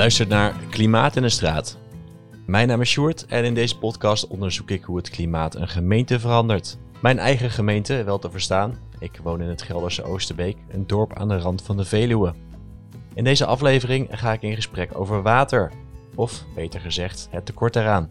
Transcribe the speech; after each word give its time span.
luistert 0.00 0.28
naar 0.28 0.54
Klimaat 0.70 1.16
in 1.16 1.22
de 1.22 1.28
Straat. 1.28 1.78
Mijn 2.46 2.68
naam 2.68 2.80
is 2.80 2.90
Sjoerd 2.90 3.26
en 3.26 3.44
in 3.44 3.54
deze 3.54 3.78
podcast 3.78 4.26
onderzoek 4.26 4.70
ik 4.70 4.82
hoe 4.82 4.96
het 4.96 5.10
klimaat 5.10 5.54
een 5.54 5.68
gemeente 5.68 6.20
verandert. 6.20 6.78
Mijn 7.02 7.18
eigen 7.18 7.50
gemeente, 7.50 8.04
wel 8.04 8.18
te 8.18 8.30
verstaan. 8.30 8.78
Ik 8.98 9.20
woon 9.22 9.40
in 9.40 9.48
het 9.48 9.62
Gelderse 9.62 10.02
Oosterbeek, 10.02 10.56
een 10.68 10.86
dorp 10.86 11.18
aan 11.18 11.28
de 11.28 11.38
rand 11.38 11.62
van 11.62 11.76
de 11.76 11.84
Veluwe. 11.84 12.34
In 13.14 13.24
deze 13.24 13.46
aflevering 13.46 14.08
ga 14.10 14.32
ik 14.32 14.42
in 14.42 14.54
gesprek 14.54 14.98
over 14.98 15.22
water, 15.22 15.72
of 16.14 16.44
beter 16.54 16.80
gezegd, 16.80 17.28
het 17.30 17.46
tekort 17.46 17.72
daaraan. 17.72 18.10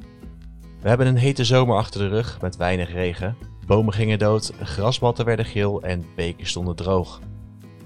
We 0.81 0.89
hebben 0.89 1.07
een 1.07 1.17
hete 1.17 1.45
zomer 1.45 1.77
achter 1.77 1.99
de 1.99 2.07
rug 2.07 2.41
met 2.41 2.57
weinig 2.57 2.91
regen. 2.91 3.35
Bomen 3.65 3.93
gingen 3.93 4.19
dood, 4.19 4.51
grasmatten 4.61 5.25
werden 5.25 5.45
geel 5.45 5.81
en 5.81 6.05
beken 6.15 6.47
stonden 6.47 6.75
droog. 6.75 7.19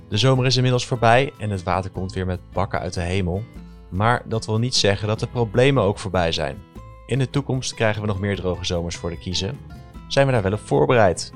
De 0.09 0.17
zomer 0.17 0.45
is 0.45 0.55
inmiddels 0.55 0.85
voorbij 0.85 1.33
en 1.37 1.49
het 1.49 1.63
water 1.63 1.91
komt 1.91 2.13
weer 2.13 2.25
met 2.25 2.39
bakken 2.51 2.79
uit 2.79 2.93
de 2.93 3.01
hemel. 3.01 3.43
Maar 3.93 4.21
dat 4.25 4.45
wil 4.45 4.57
niet 4.57 4.75
zeggen 4.75 5.07
dat 5.07 5.19
de 5.19 5.27
problemen 5.27 5.83
ook 5.83 5.99
voorbij 5.99 6.31
zijn. 6.31 6.57
In 7.05 7.19
de 7.19 7.29
toekomst 7.29 7.73
krijgen 7.73 8.01
we 8.01 8.07
nog 8.07 8.19
meer 8.19 8.35
droge 8.35 8.65
zomers 8.65 8.95
voor 8.95 9.09
de 9.09 9.17
kiezen. 9.17 9.59
Zijn 10.07 10.25
we 10.25 10.31
daar 10.31 10.41
wel 10.41 10.53
op 10.53 10.59
voorbereid? 10.59 11.31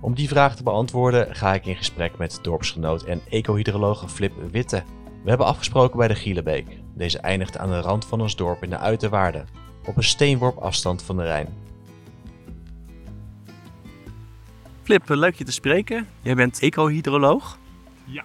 Om 0.00 0.14
die 0.14 0.28
vraag 0.28 0.56
te 0.56 0.62
beantwoorden 0.62 1.34
ga 1.34 1.54
ik 1.54 1.66
in 1.66 1.76
gesprek 1.76 2.18
met 2.18 2.38
dorpsgenoot 2.42 3.02
en 3.02 3.20
ecohydroloog 3.28 4.10
Flip 4.10 4.32
Witte. 4.50 4.82
We 5.22 5.28
hebben 5.28 5.46
afgesproken 5.46 5.98
bij 5.98 6.08
de 6.08 6.14
Gielebeek. 6.14 6.66
Deze 6.94 7.18
eindigt 7.18 7.58
aan 7.58 7.70
de 7.70 7.80
rand 7.80 8.04
van 8.04 8.20
ons 8.20 8.36
dorp 8.36 8.62
in 8.62 8.70
de 8.70 8.78
Uiterwaarden, 8.78 9.46
op 9.84 9.96
een 9.96 10.04
steenworp 10.04 10.56
afstand 10.56 11.02
van 11.02 11.16
de 11.16 11.22
Rijn. 11.22 11.48
Flip, 14.82 15.08
leuk 15.08 15.34
je 15.34 15.44
te 15.44 15.52
spreken. 15.52 16.08
Jij 16.22 16.34
bent 16.34 16.58
ecohydroloog. 16.58 17.58
Ja. 18.04 18.24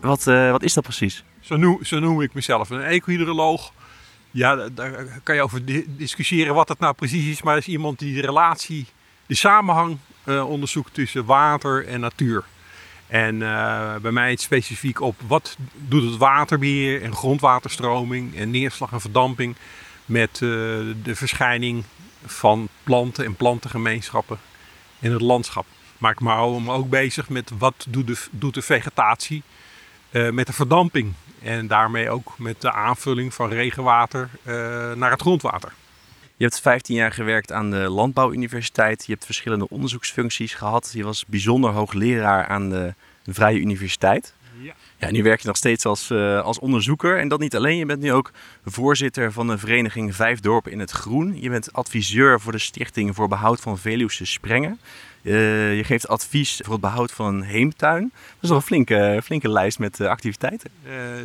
Wat, 0.00 0.26
uh, 0.26 0.50
wat 0.50 0.62
is 0.62 0.74
dat 0.74 0.84
precies? 0.84 1.24
Zo 1.82 1.98
noem, 1.98 2.20
ik 2.20 2.34
mezelf. 2.34 2.70
Een 2.70 2.82
ecohydroloog. 2.82 3.72
Ja, 4.30 4.68
daar 4.68 5.20
kan 5.22 5.34
je 5.34 5.42
over 5.42 5.64
discussiëren 5.96 6.54
wat 6.54 6.68
dat 6.68 6.78
nou 6.78 6.94
precies 6.94 7.26
is. 7.26 7.42
Maar 7.42 7.54
dat 7.54 7.66
is 7.66 7.72
iemand 7.72 7.98
die 7.98 8.14
de 8.14 8.20
relatie, 8.20 8.86
de 9.26 9.34
samenhang 9.34 9.98
uh, 10.24 10.48
onderzoekt 10.48 10.94
tussen 10.94 11.24
water 11.24 11.86
en 11.86 12.00
natuur. 12.00 12.44
En 13.06 13.34
uh, 13.34 13.96
bij 13.96 14.10
mij 14.10 14.36
specifiek 14.36 15.00
op 15.00 15.20
wat 15.26 15.56
doet 15.74 16.10
het 16.10 16.16
waterbeheer 16.16 17.02
en 17.02 17.14
grondwaterstroming 17.14 18.36
en 18.36 18.50
neerslag 18.50 18.92
en 18.92 19.00
verdamping 19.00 19.56
met 20.04 20.30
uh, 20.30 20.50
de 21.02 21.14
verschijning 21.14 21.84
van 22.24 22.68
planten 22.82 23.24
en 23.24 23.34
plantengemeenschappen 23.34 24.38
in 25.00 25.12
het 25.12 25.20
landschap. 25.20 25.66
Maar 25.98 26.12
ik 26.12 26.18
hou 26.18 26.62
me 26.62 26.72
ook 26.72 26.88
bezig 26.88 27.28
met 27.28 27.50
wat 27.58 27.86
doet 27.88 28.06
de, 28.06 28.16
doet 28.30 28.54
de 28.54 28.62
vegetatie 28.62 29.42
met 30.30 30.46
de 30.46 30.52
verdamping. 30.52 31.14
En 31.46 31.66
daarmee 31.66 32.10
ook 32.10 32.34
met 32.38 32.60
de 32.60 32.72
aanvulling 32.72 33.34
van 33.34 33.48
regenwater 33.48 34.28
naar 34.94 35.10
het 35.10 35.20
grondwater. 35.20 35.72
Je 36.36 36.44
hebt 36.44 36.60
15 36.60 36.94
jaar 36.94 37.12
gewerkt 37.12 37.52
aan 37.52 37.70
de 37.70 37.76
Landbouwuniversiteit. 37.76 39.06
Je 39.06 39.12
hebt 39.12 39.24
verschillende 39.24 39.68
onderzoeksfuncties 39.68 40.54
gehad. 40.54 40.90
Je 40.94 41.04
was 41.04 41.24
bijzonder 41.26 41.70
hoogleraar 41.70 42.46
aan 42.46 42.68
de 42.70 42.94
Vrije 43.24 43.58
Universiteit. 43.58 44.34
Ja. 44.60 44.74
Ja, 44.96 45.10
nu 45.10 45.22
werk 45.22 45.40
je 45.40 45.46
nog 45.46 45.56
steeds 45.56 45.84
als, 45.84 46.10
uh, 46.10 46.40
als 46.40 46.58
onderzoeker. 46.58 47.18
En 47.18 47.28
dat 47.28 47.40
niet 47.40 47.56
alleen. 47.56 47.76
Je 47.76 47.86
bent 47.86 48.02
nu 48.02 48.12
ook 48.12 48.30
voorzitter 48.64 49.32
van 49.32 49.46
de 49.46 49.58
vereniging 49.58 50.14
Vijf 50.14 50.40
Dorpen 50.40 50.72
in 50.72 50.78
het 50.78 50.90
Groen. 50.90 51.40
Je 51.40 51.50
bent 51.50 51.72
adviseur 51.72 52.40
voor 52.40 52.52
de 52.52 52.58
Stichting 52.58 53.14
voor 53.14 53.28
Behoud 53.28 53.60
van 53.60 53.78
Veluwse 53.78 54.24
Sprengen. 54.24 54.80
Uh, 55.26 55.76
je 55.76 55.84
geeft 55.84 56.08
advies 56.08 56.60
voor 56.64 56.72
het 56.72 56.80
behoud 56.80 57.12
van 57.12 57.26
een 57.26 57.42
heemtuin. 57.42 58.12
Dat 58.12 58.42
is 58.42 58.48
nog 58.48 58.58
een 58.58 58.64
flinke, 58.64 59.20
flinke 59.24 59.48
lijst 59.48 59.78
met 59.78 60.00
uh, 60.00 60.08
activiteiten. 60.08 60.70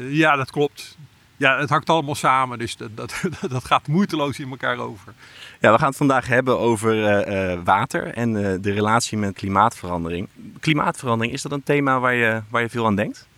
ja, 0.10 0.36
dat 0.36 0.52
klopt 0.52 0.98
ja, 1.42 1.60
het 1.60 1.70
hangt 1.70 1.90
allemaal 1.90 2.16
samen, 2.16 2.60
dus 2.60 2.78
dat, 2.78 2.94
dat, 2.96 3.52
dat 3.52 3.66
gaat 3.66 3.88
moeiteloos 3.88 4.40
in 4.40 4.50
elkaar 4.50 4.78
over. 4.78 5.14
Ja, 5.60 5.72
we 5.72 5.78
gaan 5.78 5.88
het 5.88 5.98
vandaag 5.98 6.28
hebben 6.28 6.60
over 6.60 7.26
uh, 7.28 7.60
water 7.64 8.14
en 8.14 8.30
uh, 8.30 8.56
de 8.62 8.72
relatie 8.72 9.18
met 9.18 9.34
klimaatverandering. 9.34 10.28
Klimaatverandering, 10.60 11.34
is 11.34 11.42
dat 11.42 11.52
een 11.52 11.64
thema 11.64 12.00
waar 12.00 12.14
je, 12.14 12.42
waar 12.50 12.62
je 12.62 12.70
veel 12.70 12.86
aan 12.86 12.96
denkt? 12.96 13.30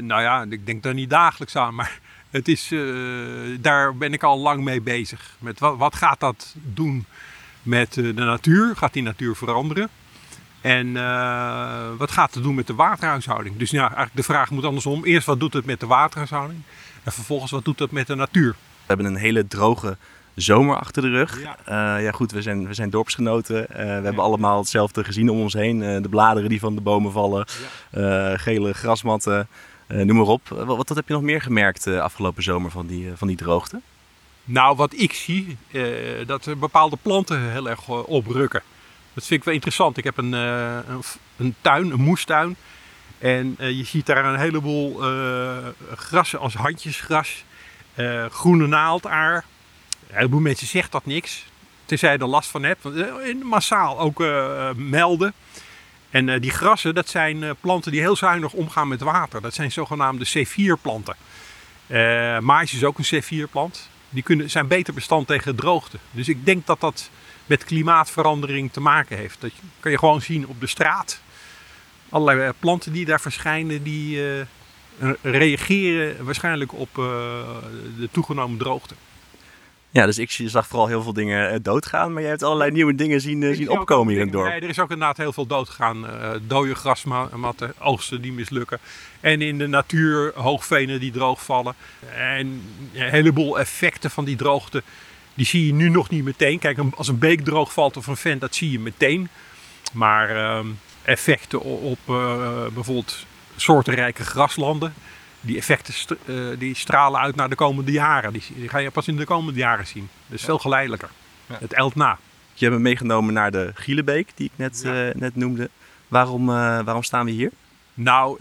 nou 0.00 0.22
ja, 0.22 0.46
ik 0.48 0.66
denk 0.66 0.82
daar 0.82 0.94
niet 0.94 1.10
dagelijks 1.10 1.56
aan, 1.56 1.74
maar 1.74 1.98
het 2.30 2.48
is, 2.48 2.72
daar 3.60 3.96
ben 3.96 4.12
ik 4.12 4.22
al 4.22 4.38
lang 4.38 4.64
mee 4.64 4.80
bezig. 4.80 5.36
Met 5.38 5.58
wat, 5.58 5.76
wat 5.76 5.94
gaat 5.94 6.20
dat 6.20 6.54
doen 6.62 7.06
met 7.66 7.94
de 7.94 8.12
natuur? 8.12 8.76
Gaat 8.76 8.92
die 8.92 9.02
natuur 9.02 9.36
veranderen? 9.36 9.88
En 10.60 10.92
wat 11.96 12.10
gaat 12.10 12.34
het 12.34 12.42
doen 12.42 12.54
met 12.54 12.66
de 12.66 12.74
waterhuishouding? 12.74 13.56
Dus 13.56 13.70
ja, 13.70 13.80
eigenlijk 13.80 14.16
de 14.16 14.22
vraag 14.22 14.50
moet 14.50 14.64
andersom. 14.64 15.04
Eerst, 15.04 15.26
wat 15.26 15.40
doet 15.40 15.52
het 15.52 15.64
met 15.64 15.80
de 15.80 15.86
waterhuishouding? 15.86 16.60
En 17.02 17.12
vervolgens, 17.12 17.50
wat 17.50 17.64
doet 17.64 17.78
dat 17.78 17.90
met 17.90 18.06
de 18.06 18.14
natuur? 18.14 18.50
We 18.50 18.84
hebben 18.86 19.06
een 19.06 19.16
hele 19.16 19.46
droge 19.46 19.96
zomer 20.34 20.76
achter 20.76 21.02
de 21.02 21.08
rug. 21.08 21.40
Ja, 21.42 21.56
uh, 21.96 22.02
ja 22.02 22.10
goed, 22.10 22.32
we 22.32 22.42
zijn, 22.42 22.66
we 22.66 22.74
zijn 22.74 22.90
dorpsgenoten. 22.90 23.66
Uh, 23.70 23.76
we 23.76 23.84
ja. 23.84 24.02
hebben 24.02 24.24
allemaal 24.24 24.58
hetzelfde 24.58 25.04
gezien 25.04 25.30
om 25.30 25.40
ons 25.40 25.52
heen. 25.52 25.78
De 26.02 26.08
bladeren 26.08 26.48
die 26.48 26.60
van 26.60 26.74
de 26.74 26.80
bomen 26.80 27.12
vallen, 27.12 27.46
ja. 27.90 28.36
gele 28.36 28.72
grasmatten, 28.72 29.48
noem 29.86 30.16
maar 30.16 30.26
op. 30.26 30.48
Wat, 30.48 30.76
wat, 30.76 30.88
heb 30.88 31.08
je 31.08 31.14
nog 31.14 31.22
meer 31.22 31.42
gemerkt 31.42 31.86
afgelopen 31.86 32.42
zomer 32.42 32.70
van 32.70 32.86
die, 32.86 33.10
van 33.14 33.28
die 33.28 33.36
droogte? 33.36 33.80
Nou, 34.48 34.76
wat 34.76 34.92
ik 34.94 35.12
zie, 35.12 35.56
dat 36.26 36.46
er 36.46 36.58
bepaalde 36.58 36.96
planten 37.02 37.50
heel 37.50 37.68
erg 37.68 37.88
oprukken. 37.88 38.62
Dat 39.14 39.26
vind 39.26 39.40
ik 39.40 39.44
wel 39.44 39.54
interessant. 39.54 39.96
Ik 39.96 40.04
heb 40.04 40.16
een, 40.16 40.32
een, 40.32 41.02
een 41.36 41.54
tuin, 41.60 41.90
een 41.90 42.00
moestuin. 42.00 42.56
En 43.18 43.56
uh, 43.60 43.70
je 43.70 43.84
ziet 43.84 44.06
daar 44.06 44.24
een 44.24 44.38
heleboel 44.38 45.12
uh, 45.12 45.56
grassen 45.94 46.38
als 46.38 46.54
handjesgras, 46.54 47.44
uh, 47.94 48.24
groene 48.26 48.66
naaldaar. 48.66 49.44
Een 50.08 50.16
heleboel 50.16 50.40
mensen 50.40 50.66
zegt 50.66 50.92
dat 50.92 51.06
niks, 51.06 51.44
tenzij 51.84 52.12
je 52.12 52.18
er 52.18 52.26
last 52.26 52.50
van 52.50 52.62
hebt. 52.62 52.84
massaal 53.42 53.98
ook 53.98 54.24
melden. 54.76 55.32
En 56.10 56.40
die 56.40 56.50
grassen, 56.50 56.94
dat 56.94 57.08
zijn 57.08 57.56
planten 57.60 57.92
die 57.92 58.00
heel 58.00 58.16
zuinig 58.16 58.52
omgaan 58.52 58.88
met 58.88 59.00
water. 59.00 59.40
Dat 59.40 59.54
zijn 59.54 59.72
zogenaamde 59.72 60.26
C4-planten. 60.26 61.16
mais 62.40 62.72
is 62.72 62.84
ook 62.84 62.98
een 62.98 63.22
C4-plant. 63.22 63.90
Die 64.16 64.24
kunnen, 64.24 64.50
zijn 64.50 64.66
beter 64.66 64.94
bestand 64.94 65.26
tegen 65.26 65.56
droogte. 65.56 65.98
Dus 66.10 66.28
ik 66.28 66.44
denk 66.44 66.66
dat 66.66 66.80
dat 66.80 67.10
met 67.46 67.64
klimaatverandering 67.64 68.72
te 68.72 68.80
maken 68.80 69.16
heeft. 69.16 69.40
Dat 69.40 69.50
kan 69.80 69.90
je 69.90 69.98
gewoon 69.98 70.20
zien 70.20 70.46
op 70.46 70.60
de 70.60 70.66
straat 70.66 71.20
allerlei 72.08 72.48
eh, 72.48 72.54
planten 72.58 72.92
die 72.92 73.04
daar 73.04 73.20
verschijnen, 73.20 73.82
die 73.82 74.16
uh, 74.16 75.10
reageren 75.22 76.24
waarschijnlijk 76.24 76.72
op 76.72 76.88
uh, 76.98 77.04
de 77.98 78.08
toegenomen 78.10 78.58
droogte. 78.58 78.94
Ja, 79.96 80.06
dus 80.06 80.18
ik 80.18 80.30
zag 80.30 80.66
vooral 80.66 80.86
heel 80.86 81.02
veel 81.02 81.12
dingen 81.12 81.62
doodgaan, 81.62 82.12
maar 82.12 82.22
jij 82.22 82.30
hebt 82.30 82.42
allerlei 82.42 82.70
nieuwe 82.70 82.94
dingen 82.94 83.20
zien, 83.20 83.54
zien 83.54 83.70
opkomen 83.70 84.08
hier 84.12 84.20
in 84.20 84.26
het 84.26 84.34
dorp. 84.34 84.48
Nee, 84.48 84.60
er 84.60 84.68
is 84.68 84.78
ook 84.78 84.90
inderdaad 84.90 85.16
heel 85.16 85.32
veel 85.32 85.46
doodgegaan. 85.46 86.04
Uh, 86.04 86.30
dode 86.46 86.74
grasmatten, 86.74 87.74
oogsten 87.78 88.20
die 88.20 88.32
mislukken. 88.32 88.78
En 89.20 89.42
in 89.42 89.58
de 89.58 89.66
natuur 89.66 90.32
hoogvenen 90.34 91.00
die 91.00 91.12
droogvallen. 91.12 91.74
En 92.16 92.62
een 92.92 93.10
heleboel 93.10 93.58
effecten 93.58 94.10
van 94.10 94.24
die 94.24 94.36
droogte, 94.36 94.82
die 95.34 95.46
zie 95.46 95.66
je 95.66 95.72
nu 95.72 95.88
nog 95.88 96.10
niet 96.10 96.24
meteen. 96.24 96.58
Kijk, 96.58 96.78
als 96.96 97.08
een 97.08 97.18
beek 97.18 97.40
droog 97.40 97.72
valt 97.72 97.96
of 97.96 98.06
een 98.06 98.16
vent, 98.16 98.40
dat 98.40 98.54
zie 98.54 98.70
je 98.70 98.80
meteen. 98.80 99.28
Maar... 99.92 100.36
Uh, 100.36 100.58
effecten 101.02 101.60
op 101.62 101.98
uh, 102.08 102.66
bijvoorbeeld 102.74 103.26
soortenrijke 103.56 104.24
graslanden. 104.24 104.94
Die 105.46 105.56
effecten 105.56 105.94
st 105.94 106.14
uh, 106.24 106.58
die 106.58 106.74
stralen 106.74 107.20
uit 107.20 107.36
naar 107.36 107.48
de 107.48 107.54
komende 107.54 107.92
jaren. 107.92 108.32
Die, 108.32 108.42
die, 108.56 108.68
ga 108.68 108.78
je 108.78 108.90
pas 108.90 109.08
in 109.08 109.16
de 109.16 109.24
komende 109.24 109.58
jaren 109.58 109.86
zien. 109.86 110.08
Dus 110.26 110.44
veel 110.44 110.58
geleidelijker. 110.58 111.08
Ja. 111.46 111.56
Het 111.60 111.72
eilt 111.72 111.94
na. 111.94 112.18
Je 112.54 112.64
hebt 112.64 112.76
me 112.76 112.82
meegenomen 112.82 113.34
naar 113.34 113.50
de 113.50 113.70
Gielebeek, 113.74 114.30
die 114.34 114.46
ik 114.46 114.52
net, 114.56 114.80
ja. 114.84 115.08
uh, 115.08 115.14
net 115.14 115.36
noemde. 115.36 115.70
Waarom, 116.08 116.46
waarom 116.46 117.02
staan 117.02 117.24
we 117.24 117.30
hier? 117.30 117.50
Nou, 117.94 118.38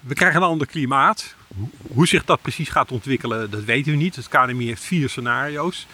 we 0.00 0.14
krijgen 0.14 0.42
een 0.42 0.48
ander 0.48 0.66
klimaat. 0.66 1.34
Hoe 1.92 2.06
zich 2.06 2.24
dat 2.24 2.42
precies 2.42 2.68
gaat 2.68 2.92
ontwikkelen, 2.92 3.50
dat 3.50 3.64
weten 3.64 3.92
we 3.92 3.98
niet. 3.98 4.16
Het 4.16 4.28
KNMI 4.28 4.66
heeft 4.66 4.82
vier 4.82 5.08
scenario's. 5.08 5.86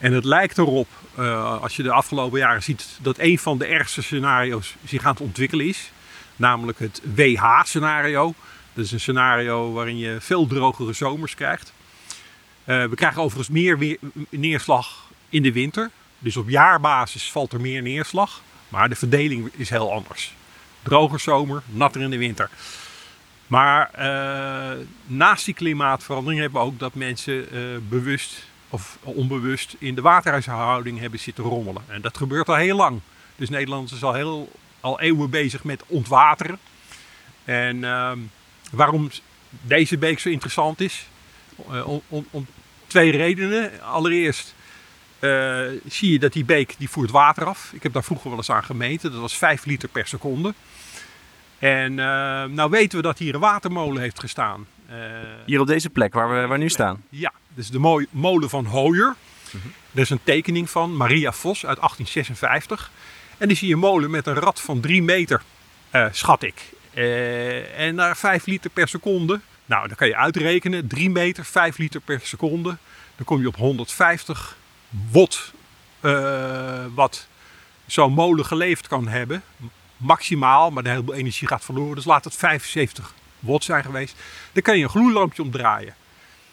En 0.00 0.12
het 0.12 0.24
lijkt 0.24 0.58
erop, 0.58 0.88
uh, 1.18 1.62
als 1.62 1.76
je 1.76 1.82
de 1.82 1.92
afgelopen 1.92 2.38
jaren 2.38 2.62
ziet, 2.62 2.98
dat 3.02 3.18
een 3.18 3.38
van 3.38 3.58
de 3.58 3.66
ergste 3.66 4.02
scenario's 4.02 4.76
zich 4.84 5.04
aan 5.04 5.12
het 5.12 5.20
ontwikkelen 5.20 5.66
is. 5.66 5.92
Namelijk 6.36 6.78
het 6.78 7.02
WH-scenario. 7.14 8.34
Dat 8.72 8.84
is 8.84 8.92
een 8.92 9.00
scenario 9.00 9.72
waarin 9.72 9.98
je 9.98 10.16
veel 10.20 10.46
drogere 10.46 10.92
zomers 10.92 11.34
krijgt. 11.34 11.72
Uh, 12.64 12.84
we 12.84 12.94
krijgen 12.94 13.22
overigens 13.22 13.48
meer 13.48 13.98
neerslag 14.28 15.08
in 15.28 15.42
de 15.42 15.52
winter. 15.52 15.90
Dus 16.18 16.36
op 16.36 16.48
jaarbasis 16.48 17.30
valt 17.30 17.52
er 17.52 17.60
meer 17.60 17.82
neerslag. 17.82 18.42
Maar 18.68 18.88
de 18.88 18.96
verdeling 18.96 19.50
is 19.56 19.70
heel 19.70 19.92
anders. 19.92 20.34
Droger 20.82 21.20
zomer, 21.20 21.62
natter 21.66 22.00
in 22.00 22.10
de 22.10 22.18
winter. 22.18 22.50
Maar 23.46 23.90
uh, 23.98 24.84
naast 25.06 25.44
die 25.44 25.54
klimaatverandering 25.54 26.40
hebben 26.40 26.60
we 26.60 26.66
ook 26.66 26.78
dat 26.78 26.94
mensen 26.94 27.48
bewust 27.88 28.48
of 28.68 28.98
onbewust 29.00 29.76
in 29.78 29.94
de 29.94 30.00
waterhuishouding 30.00 30.98
hebben 30.98 31.18
zitten 31.18 31.44
rommelen. 31.44 31.82
En 31.86 32.00
dat 32.00 32.16
gebeurt 32.16 32.48
al 32.48 32.54
heel 32.54 32.76
lang. 32.76 33.00
Dus 33.36 33.48
Nederland 33.48 33.90
is 33.90 34.02
al, 34.02 34.14
heel, 34.14 34.52
al 34.80 35.00
eeuwen 35.00 35.30
bezig 35.30 35.64
met 35.64 35.82
ontwateren. 35.86 36.58
En 37.44 37.76
uh, 37.76 38.12
waarom 38.70 39.10
deze 39.62 39.98
beek 39.98 40.18
zo 40.18 40.28
interessant 40.28 40.80
is, 40.80 41.06
Eh, 41.68 41.88
om, 41.88 42.02
om, 42.08 42.26
om 42.30 42.46
twee 42.86 43.10
redenen. 43.10 43.82
Allereerst 43.82 44.54
eh, 45.18 45.60
zie 45.88 46.12
je 46.12 46.18
dat 46.18 46.32
die 46.32 46.44
beek 46.44 46.74
die 46.78 46.90
voert 46.90 47.10
water 47.10 47.44
af. 47.44 47.70
Ik 47.74 47.82
heb 47.82 47.92
daar 47.92 48.04
vroeger 48.04 48.28
wel 48.28 48.38
eens 48.38 48.50
aan 48.50 48.64
gemeten. 48.64 49.12
Dat 49.12 49.20
was 49.20 49.36
5 49.36 49.64
liter 49.64 49.88
per 49.88 50.06
seconde. 50.06 50.54
En 51.58 51.90
uh, 51.92 51.96
nou 52.44 52.70
weten 52.70 52.98
we 52.98 53.04
dat 53.04 53.18
hier 53.18 53.34
een 53.34 53.40
watermolen 53.40 54.02
heeft 54.02 54.20
gestaan. 54.20 54.66
Uh, 54.90 54.96
hier 55.46 55.60
op 55.60 55.66
deze 55.66 55.90
plek 55.90 56.14
waar 56.14 56.40
we 56.40 56.46
waar 56.46 56.58
nu 56.58 56.68
staan? 56.68 57.02
Ja, 57.08 57.32
dus 57.54 57.70
de 57.70 58.06
molen 58.10 58.50
van 58.50 58.64
Hooyer. 58.64 59.14
Er 59.94 60.00
is 60.00 60.10
een 60.10 60.22
tekening 60.24 60.70
van 60.70 60.96
Maria 60.96 61.32
Vos 61.32 61.66
uit 61.66 61.76
1856. 61.76 62.90
En 63.38 63.48
die 63.48 63.56
zie 63.56 63.68
je 63.68 63.74
een 63.74 63.80
molen 63.80 64.10
met 64.10 64.26
een 64.26 64.34
rad 64.34 64.60
van 64.60 64.80
3 64.80 65.02
meter, 65.02 65.42
schat 66.10 66.42
ik. 66.42 66.62
En 67.76 67.94
naar 67.94 68.16
5 68.16 68.46
liter 68.46 68.70
per 68.70 68.88
seconde. 68.88 69.40
Nou, 69.66 69.88
dan 69.88 69.96
kan 69.96 70.06
je 70.06 70.16
uitrekenen. 70.16 70.86
3 70.86 71.10
meter, 71.10 71.44
5 71.44 71.78
liter 71.78 72.00
per 72.00 72.20
seconde. 72.22 72.76
Dan 73.16 73.24
kom 73.24 73.40
je 73.40 73.46
op 73.46 73.56
150 73.56 74.56
watt. 75.10 75.52
wat 76.94 77.26
zo'n 77.86 78.12
molen 78.12 78.44
geleefd 78.44 78.86
kan 78.86 79.08
hebben 79.08 79.42
maximaal, 80.00 80.70
maar 80.70 80.82
de 80.82 80.88
hele 80.88 81.14
energie 81.14 81.48
gaat 81.48 81.64
verloren. 81.64 81.94
Dus 81.94 82.04
laat 82.04 82.24
het 82.24 82.36
75 82.36 83.14
watt 83.38 83.64
zijn 83.64 83.84
geweest. 83.84 84.16
Dan 84.52 84.62
kan 84.62 84.76
je 84.78 84.82
een 84.82 84.90
gloeilampje 84.90 85.42
omdraaien. 85.42 85.94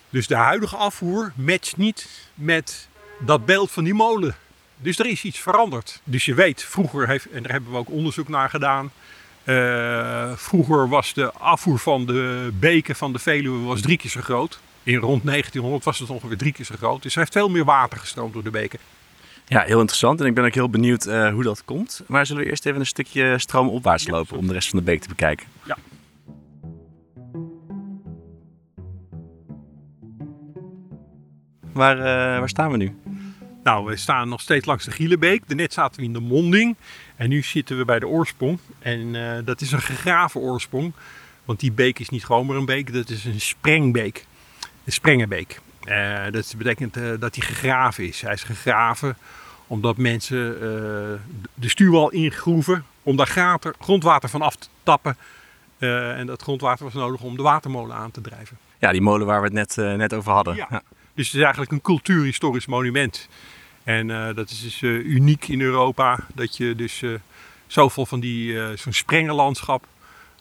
Dus 0.09 0.27
de 0.27 0.35
huidige 0.35 0.75
afvoer 0.75 1.31
matcht 1.35 1.77
niet 1.77 2.07
met 2.33 2.87
dat 3.19 3.45
beeld 3.45 3.71
van 3.71 3.83
die 3.83 3.93
molen. 3.93 4.35
Dus 4.77 4.99
er 4.99 5.05
is 5.05 5.23
iets 5.23 5.39
veranderd. 5.39 6.01
Dus 6.03 6.25
je 6.25 6.33
weet, 6.33 6.63
vroeger 6.63 7.07
heeft, 7.07 7.29
en 7.29 7.43
daar 7.43 7.51
hebben 7.51 7.71
we 7.71 7.77
ook 7.77 7.89
onderzoek 7.89 8.27
naar 8.27 8.49
gedaan. 8.49 8.91
Uh, 9.47 10.31
vroeger 10.35 10.89
was 10.89 11.13
de 11.13 11.31
afvoer 11.31 11.79
van 11.79 12.05
de 12.05 12.51
beken 12.59 12.95
van 12.95 13.13
de 13.13 13.19
Veluwe 13.19 13.65
was 13.65 13.81
drie 13.81 13.97
keer 13.97 14.09
zo 14.09 14.21
groot. 14.21 14.59
In 14.83 14.95
rond 14.95 15.25
1900 15.25 15.83
was 15.83 15.99
het 15.99 16.09
ongeveer 16.09 16.37
drie 16.37 16.51
keer 16.51 16.65
zo 16.65 16.75
groot. 16.77 17.01
Dus 17.01 17.13
er 17.13 17.19
heeft 17.19 17.31
veel 17.31 17.49
meer 17.49 17.65
water 17.65 17.99
gestroomd 17.99 18.33
door 18.33 18.43
de 18.43 18.49
beken. 18.49 18.79
Ja, 19.45 19.61
heel 19.61 19.79
interessant. 19.79 20.19
En 20.21 20.25
ik 20.25 20.33
ben 20.33 20.45
ook 20.45 20.53
heel 20.53 20.69
benieuwd 20.69 21.07
uh, 21.07 21.33
hoe 21.33 21.43
dat 21.43 21.65
komt. 21.65 22.01
Maar 22.07 22.25
zullen 22.25 22.43
we 22.43 22.49
eerst 22.49 22.65
even 22.65 22.79
een 22.79 22.85
stukje 22.85 23.39
stroomopwaarts 23.39 24.03
ja, 24.03 24.11
lopen 24.11 24.37
om 24.37 24.47
de 24.47 24.53
rest 24.53 24.69
van 24.69 24.79
de 24.79 24.85
beek 24.85 25.01
te 25.01 25.07
bekijken? 25.07 25.47
Ja. 25.65 25.77
Waar, 31.73 31.97
uh, 31.97 32.03
waar 32.39 32.49
staan 32.49 32.71
we 32.71 32.77
nu? 32.77 32.95
Nou, 33.67 33.85
we 33.85 33.95
staan 33.95 34.29
nog 34.29 34.41
steeds 34.41 34.65
langs 34.65 34.85
de 34.85 34.91
Gielenbeek. 34.91 35.47
Daarnet 35.47 35.73
zaten 35.73 35.99
we 35.99 36.05
in 36.05 36.13
de 36.13 36.19
monding. 36.19 36.75
En 37.15 37.29
nu 37.29 37.41
zitten 37.41 37.77
we 37.77 37.85
bij 37.85 37.99
de 37.99 38.07
oorsprong. 38.07 38.59
En 38.79 39.13
uh, 39.13 39.37
dat 39.45 39.61
is 39.61 39.71
een 39.71 39.81
gegraven 39.81 40.41
oorsprong. 40.41 40.93
Want 41.45 41.59
die 41.59 41.71
beek 41.71 41.99
is 41.99 42.09
niet 42.09 42.25
gewoon 42.25 42.45
maar 42.45 42.55
een 42.55 42.65
beek. 42.65 42.93
Dat 42.93 43.09
is 43.09 43.25
een 43.25 43.41
sprengbeek. 43.41 44.25
Een 44.83 44.91
sprengenbeek. 44.91 45.59
Uh, 45.85 46.23
dat 46.31 46.53
betekent 46.57 46.97
uh, 46.97 47.03
dat 47.19 47.35
hij 47.35 47.47
gegraven 47.47 48.07
is. 48.07 48.21
Hij 48.21 48.33
is 48.33 48.43
gegraven 48.43 49.17
omdat 49.67 49.97
mensen 49.97 50.59
de 51.53 51.69
stuurwal 51.69 52.11
ingroeven 52.11 52.85
om 53.03 53.15
daar 53.15 53.27
gaten, 53.27 53.73
grondwater 53.79 54.29
van 54.29 54.41
af 54.41 54.55
te 54.55 54.67
tappen. 54.83 55.17
en 55.79 56.25
dat 56.25 56.41
grondwater 56.41 56.85
was 56.85 56.93
nodig 56.93 57.21
om 57.21 57.35
de 57.35 57.43
watermolen 57.43 57.95
aan 57.95 58.11
te 58.11 58.21
drijven. 58.21 58.57
Ja, 58.79 58.91
die 58.91 59.01
molen 59.01 59.27
waar 59.27 59.41
we 59.41 59.57
het 59.57 59.75
net, 59.75 59.97
net 59.97 60.13
over 60.13 60.31
hadden. 60.31 60.55
Ja. 60.55 60.67
Ja. 60.69 60.81
Dus 61.13 61.25
het 61.25 61.35
is 61.35 61.41
eigenlijk 61.41 61.71
een 61.71 61.81
cultuurhistorisch 61.81 62.65
monument. 62.65 63.27
En 63.87 64.07
dat 64.35 64.49
is 64.49 64.61
dus 64.61 64.81
uniek 64.81 65.47
in 65.47 65.61
Europa 65.61 66.19
dat 66.33 66.57
je 66.57 66.75
dus 66.75 67.03
zoveel 67.67 68.05
van 68.05 68.19
die, 68.19 68.77
zo'n 68.77 68.93
sprengenlandschap, 68.93 69.85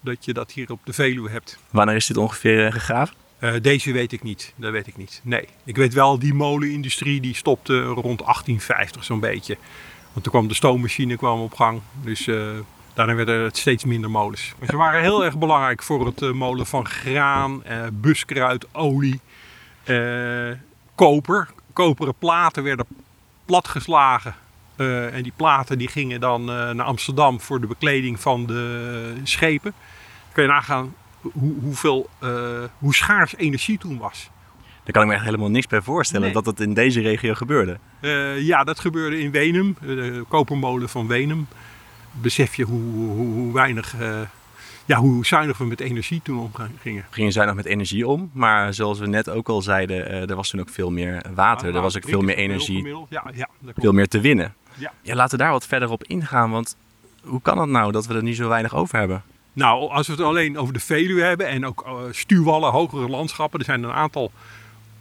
dat 0.02 0.24
je 0.24 0.32
dat 0.32 0.52
hier 0.52 0.70
op 0.70 0.80
de 0.84 0.92
Veluwe 0.92 1.30
hebt. 1.30 1.58
Wanneer 1.70 1.94
is 1.94 2.06
dit 2.06 2.16
ongeveer 2.16 2.72
gegraven? 2.72 3.14
Uh, 3.40 3.54
deze 3.62 3.92
weet 3.92 4.12
ik 4.12 4.22
niet, 4.22 4.52
dat 4.56 4.72
weet 4.72 4.86
ik 4.86 4.96
niet. 4.96 5.20
Nee, 5.24 5.48
ik 5.64 5.76
weet 5.76 5.94
wel, 5.94 6.18
die 6.18 6.34
molenindustrie 6.34 7.20
die 7.20 7.34
stopte 7.34 7.82
rond 7.82 8.18
1850 8.18 9.04
zo'n 9.04 9.20
beetje. 9.20 9.56
Want 10.12 10.22
toen 10.22 10.32
kwam 10.32 10.48
de 10.48 10.54
stoommachine 10.54 11.16
kwam 11.16 11.40
op 11.40 11.54
gang, 11.54 11.80
dus 12.02 12.26
uh, 12.26 12.50
daarna 12.94 13.14
werden 13.14 13.44
het 13.44 13.56
steeds 13.56 13.84
minder 13.84 14.10
molens. 14.10 14.54
Maar 14.58 14.68
ze 14.68 14.76
waren 14.76 15.00
heel 15.00 15.24
erg 15.24 15.38
belangrijk 15.38 15.82
voor 15.82 16.06
het 16.06 16.22
uh, 16.22 16.32
molen 16.32 16.66
van 16.66 16.86
graan, 16.86 17.62
buskruid, 17.92 18.66
olie, 18.72 19.20
koper. 20.94 21.48
Koperen 21.72 22.14
platen 22.18 22.62
werden 22.62 22.86
platgeslagen. 23.46 24.34
en 24.76 25.22
die 25.22 25.32
platen 25.36 25.78
die 25.78 25.88
gingen 25.88 26.20
dan 26.20 26.44
naar 26.44 26.82
Amsterdam 26.82 27.40
voor 27.40 27.60
de 27.60 27.66
bekleding 27.66 28.20
van 28.20 28.46
de 28.46 29.20
schepen. 29.22 29.72
Kun 30.32 30.42
je 30.42 30.48
nagaan 30.48 30.94
hoe, 31.32 31.54
hoeveel, 31.60 32.08
uh, 32.22 32.30
hoe 32.78 32.94
schaars 32.94 33.36
energie 33.36 33.78
toen 33.78 33.98
was. 33.98 34.30
Daar 34.84 34.92
kan 34.94 35.02
ik 35.02 35.08
me 35.08 35.14
echt 35.14 35.24
helemaal 35.24 35.50
niks 35.50 35.66
bij 35.66 35.80
voorstellen 35.80 36.24
nee. 36.24 36.32
dat 36.32 36.44
dat 36.44 36.60
in 36.60 36.74
deze 36.74 37.00
regio 37.00 37.34
gebeurde. 37.34 37.78
Uh, 38.00 38.40
ja, 38.40 38.64
dat 38.64 38.80
gebeurde 38.80 39.20
in 39.20 39.30
Wenum, 39.30 39.76
de 39.80 40.24
kopermolen 40.28 40.88
van 40.88 41.06
Wenum. 41.06 41.46
Besef 42.12 42.54
je 42.54 42.64
hoe, 42.64 42.92
hoe, 42.92 43.32
hoe 43.32 43.52
weinig, 43.52 43.94
uh, 43.94 44.20
ja, 44.86 44.98
hoe 44.98 45.26
zuinig 45.26 45.58
we 45.58 45.64
met 45.64 45.80
energie 45.80 46.20
toen 46.22 46.38
omgingen. 46.38 47.04
We 47.08 47.14
gingen 47.14 47.32
zuinig 47.32 47.56
met 47.56 47.64
energie 47.64 48.06
om, 48.08 48.30
maar 48.32 48.74
zoals 48.74 48.98
we 48.98 49.06
net 49.06 49.30
ook 49.30 49.48
al 49.48 49.62
zeiden, 49.62 50.28
er 50.28 50.36
was 50.36 50.50
toen 50.50 50.60
ook 50.60 50.68
veel 50.68 50.90
meer 50.90 51.22
water. 51.34 51.74
er 51.74 51.80
was 51.80 51.96
ook 51.96 52.04
veel 52.04 52.22
meer 52.22 52.36
energie, 52.36 52.94
ja, 53.08 53.24
ja, 53.34 53.48
veel 53.76 53.92
meer 53.92 54.08
te 54.08 54.20
winnen. 54.20 54.54
Ja. 54.74 54.92
ja, 55.02 55.14
laten 55.14 55.38
we 55.38 55.44
daar 55.44 55.52
wat 55.52 55.66
verder 55.66 55.90
op 55.90 56.04
ingaan, 56.04 56.50
want 56.50 56.76
hoe 57.22 57.42
kan 57.42 57.58
het 57.58 57.68
nou 57.68 57.92
dat 57.92 58.06
we 58.06 58.14
er 58.14 58.22
nu 58.22 58.34
zo 58.34 58.48
weinig 58.48 58.74
over 58.74 58.98
hebben? 58.98 59.22
Nou, 59.52 59.90
als 59.90 60.06
we 60.06 60.12
het 60.12 60.22
alleen 60.22 60.58
over 60.58 60.72
de 60.72 60.80
Veluwe 60.80 61.22
hebben 61.22 61.46
en 61.46 61.66
ook 61.66 61.84
uh, 61.86 61.94
stuwwallen, 62.10 62.70
hogere 62.70 63.08
landschappen, 63.08 63.58
er 63.58 63.64
zijn 63.64 63.82
een 63.82 63.92
aantal 63.92 64.32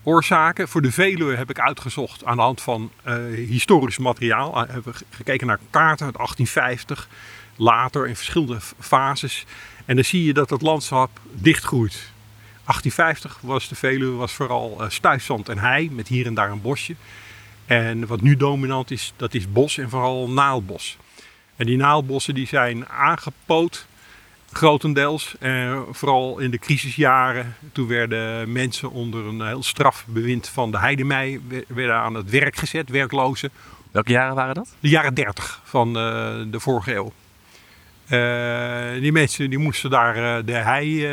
oorzaken. 0.04 0.68
Voor 0.68 0.82
de 0.82 0.92
Veluwe 0.92 1.36
heb 1.36 1.50
ik 1.50 1.60
uitgezocht 1.60 2.26
aan 2.26 2.36
de 2.36 2.42
hand 2.42 2.62
van 2.62 2.92
uh, 3.08 3.14
historisch 3.48 3.98
materiaal. 3.98 4.50
Uh, 4.50 4.70
hebben 4.72 4.94
we 4.94 5.06
gekeken 5.10 5.48
naar 5.48 5.60
kaarten 5.70 6.06
uit 6.06 6.16
1850, 6.16 7.08
later 7.56 8.08
in 8.08 8.16
verschillende 8.16 8.60
fases. 8.80 9.46
En 9.86 9.96
dan 9.96 10.04
zie 10.04 10.24
je 10.24 10.34
dat 10.34 10.50
het 10.50 10.62
landschap 10.62 11.20
dichtgroeit. 11.32 12.14
1850 12.66 13.38
was 13.42 13.68
de 13.68 13.76
Veluwe 13.76 14.16
was 14.16 14.32
vooral 14.32 14.78
uh, 14.80 14.90
stuifzand 14.90 15.50
en 15.50 15.58
hei, 15.58 15.92
met 15.92 16.08
hier 16.08 16.26
en 16.26 16.34
daar 16.34 16.52
een 16.52 16.62
bosje. 16.62 16.96
En 17.66 18.08
wat 18.08 18.22
nu 18.22 18.36
dominant 18.36 18.92
is, 18.92 19.14
dat 19.16 19.34
is 19.34 19.52
bos 19.52 19.78
en 19.78 19.90
vooral 19.90 20.30
naaldbos. 20.30 20.98
En 21.56 21.66
die 21.66 21.78
naaldbossen 21.78 22.34
die 22.34 22.48
zijn 22.48 22.88
aangepoot 22.88 23.88
grotendeels. 24.52 25.36
Eh, 25.40 25.80
vooral 25.92 26.40
in 26.40 26.52
de 26.52 26.58
crisisjaren, 26.58 27.56
toen 27.72 27.88
werden 27.88 28.52
mensen 28.52 28.92
onder 28.92 29.26
een 29.26 29.48
heel 29.48 29.64
strafbewind 29.64 30.50
van 30.50 30.72
de 30.72 30.80
heidemei 30.80 31.42
werden 31.68 31.96
aan 31.96 32.14
het 32.14 32.30
werk 32.30 32.56
gezet, 32.56 32.90
werklozen. 32.90 33.50
Welke 33.92 34.12
jaren 34.12 34.36
waren 34.36 34.56
dat? 34.56 34.76
De 34.80 34.90
jaren 34.90 35.14
30 35.14 35.62
van 35.64 35.88
uh, 35.88 35.94
de 36.52 36.60
vorige 36.60 36.96
eeuw. 36.96 37.14
Uh, 38.10 39.02
die 39.02 39.12
mensen 39.12 39.50
die 39.50 39.60
moesten 39.60 39.90
daar 39.90 40.18
uh, 40.18 40.46
de 40.46 40.54
hei 40.54 41.08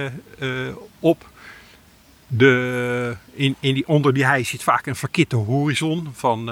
op. 0.99 1.30
De, 2.26 3.16
in, 3.32 3.56
in 3.61 3.75
die, 3.75 3.88
onder 3.88 4.14
die 4.14 4.25
hei 4.25 4.44
zit 4.44 4.62
vaak 4.62 4.87
een 4.87 4.96
verkitte 4.96 5.37
horizon 5.37 6.08
van 6.12 6.50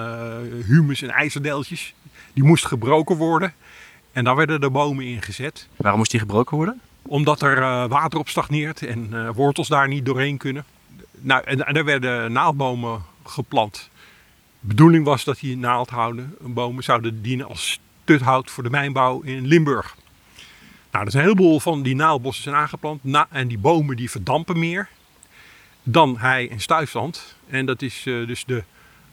humus 0.67 1.03
en 1.03 1.11
ijzerdeeltjes. 1.11 1.95
Die 2.33 2.45
moest 2.45 2.67
gebroken 2.67 3.17
worden. 3.17 3.55
En 4.13 4.25
dan 4.25 4.37
werden 4.37 4.61
de 4.61 4.71
bomen 4.71 5.05
ingezet. 5.05 5.69
Waarom 5.77 5.99
moest 5.99 6.11
die 6.11 6.21
gebroken 6.21 6.57
worden? 6.57 6.81
Omdat 7.03 7.43
er 7.43 7.59
uh, 7.59 7.85
water 7.87 8.19
op 8.19 8.29
stagneert 8.29 8.83
en 8.83 9.09
uh, 9.13 9.29
wortels 9.35 9.69
daar 9.69 9.89
niet 9.89 10.05
doorheen 10.05 10.37
kunnen. 10.37 10.65
Nou, 11.21 11.43
en, 11.45 11.67
en 11.67 11.77
er 11.77 11.85
werden 11.85 12.33
naaldbomen 12.33 13.03
geplant. 13.25 13.91
De 14.61 14.67
bedoeling 14.67 15.05
was 15.05 15.25
dat 15.25 15.39
die 15.39 15.57
naaldhouden 15.57 16.37
bomen 16.41 16.85
zouden 16.85 17.23
dienen 17.23 17.49
als 17.49 17.81
stuthout 18.03 18.51
voor 18.51 18.63
de 18.63 18.71
mijnbouw 18.71 19.21
in 19.21 19.47
Limburg. 19.47 19.97
Nou, 20.91 21.05
er 21.05 21.11
zijn 21.11 21.25
een 21.25 21.31
heleboel 21.31 21.61
van 21.61 21.83
die 21.83 21.95
naaldbossen 21.95 22.43
zijn 22.43 22.55
aangeplant. 22.55 23.05
Na, 23.05 23.27
en 23.31 23.49
die 23.49 23.59
bomen 23.59 23.97
die 23.97 24.11
verdampen 24.11 24.59
meer 24.59 24.89
dan 25.83 26.19
hei 26.19 26.49
en 26.49 26.61
stuifzand. 26.61 27.37
En 27.49 27.67
dat 27.67 27.83
is 27.83 28.07
uh, 28.07 28.27
dus 28.27 28.45
de 28.45 28.65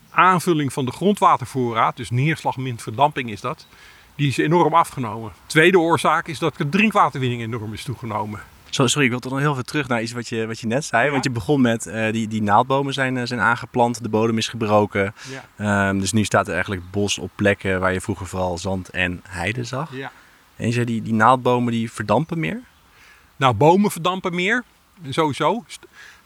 aanvulling 0.09 0.73
van 0.73 0.85
de 0.85 0.91
grondwatervoorraad. 0.91 1.97
Dus 1.97 2.09
neerslag 2.09 2.57
min 2.57 2.79
verdamping 2.79 3.29
is 3.31 3.41
dat 3.41 3.67
die 4.15 4.27
is 4.27 4.37
enorm 4.37 4.73
afgenomen. 4.73 5.31
Tweede 5.45 5.79
oorzaak 5.79 6.27
is 6.27 6.39
dat 6.39 6.57
de 6.57 6.69
drinkwaterwinning 6.69 7.41
enorm 7.41 7.73
is 7.73 7.83
toegenomen. 7.83 8.39
Sorry, 8.69 9.03
ik 9.03 9.09
wil 9.09 9.19
toch 9.19 9.31
nog 9.31 9.41
heel 9.41 9.53
veel 9.53 9.63
terug 9.63 9.87
naar 9.87 10.01
iets 10.01 10.11
wat 10.11 10.27
je, 10.27 10.47
wat 10.47 10.59
je 10.59 10.67
net 10.67 10.85
zei. 10.85 11.05
Ja. 11.05 11.11
Want 11.11 11.23
je 11.23 11.29
begon 11.29 11.61
met 11.61 11.85
uh, 11.85 12.11
die, 12.11 12.27
die 12.27 12.41
naaldbomen 12.41 12.93
zijn, 12.93 13.15
uh, 13.15 13.21
zijn 13.25 13.39
aangeplant, 13.39 14.03
de 14.03 14.09
bodem 14.09 14.37
is 14.37 14.47
gebroken. 14.47 15.13
Ja. 15.57 15.89
Um, 15.89 15.99
dus 15.99 16.11
nu 16.11 16.23
staat 16.23 16.47
er 16.47 16.53
eigenlijk 16.53 16.91
bos 16.91 17.17
op 17.17 17.31
plekken 17.35 17.79
waar 17.79 17.93
je 17.93 18.01
vroeger 18.01 18.27
vooral 18.27 18.57
zand 18.57 18.89
en 18.89 19.21
heide 19.27 19.63
zag. 19.63 19.95
Ja. 19.95 20.11
En 20.57 20.65
je 20.65 20.71
zei 20.71 20.85
die, 20.85 21.01
die 21.01 21.13
naaldbomen 21.13 21.71
die 21.71 21.91
verdampen 21.91 22.39
meer? 22.39 22.61
Nou, 23.35 23.53
bomen 23.53 23.91
verdampen 23.91 24.35
meer, 24.35 24.63
sowieso. 25.09 25.65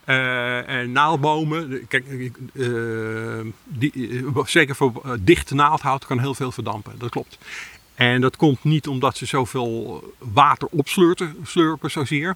Uh, 0.05 0.69
en 0.69 0.91
naaldbomen, 0.91 1.87
kijk, 1.87 2.31
die, 3.63 4.25
zeker 4.45 4.75
voor 4.75 5.17
dichte 5.19 5.55
naaldhout 5.55 6.05
kan 6.05 6.19
heel 6.19 6.33
veel 6.33 6.51
verdampen, 6.51 6.93
dat 6.97 7.09
klopt. 7.09 7.37
En 7.95 8.21
dat 8.21 8.35
komt 8.35 8.63
niet 8.63 8.87
omdat 8.87 9.17
ze 9.17 9.25
zoveel 9.25 10.03
water 10.17 10.67
opslurpen, 10.71 11.35
slurpen 11.43 11.91
zozeer, 11.91 12.35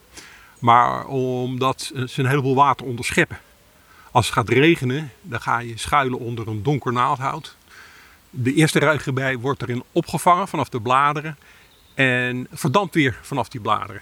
maar 0.60 1.06
omdat 1.06 1.92
ze 2.06 2.22
een 2.22 2.28
heleboel 2.28 2.56
water 2.56 2.86
onderscheppen. 2.86 3.38
Als 4.12 4.26
het 4.26 4.36
gaat 4.36 4.50
regenen, 4.50 5.12
dan 5.22 5.42
ga 5.42 5.60
je 5.60 5.78
schuilen 5.78 6.20
onder 6.20 6.48
een 6.48 6.64
donker 6.64 6.94
naaldhout. 6.94 7.56
De 8.30 8.54
eerste 8.54 8.80
regenbui 8.80 9.38
wordt 9.38 9.62
erin 9.62 9.84
opgevangen 9.92 10.48
vanaf 10.48 10.70
de 10.70 10.82
bladeren 10.82 11.38
en 11.96 12.48
verdampt 12.52 12.94
weer 12.94 13.20
vanaf 13.22 13.50
die 13.50 13.62
bladeren. 13.62 14.02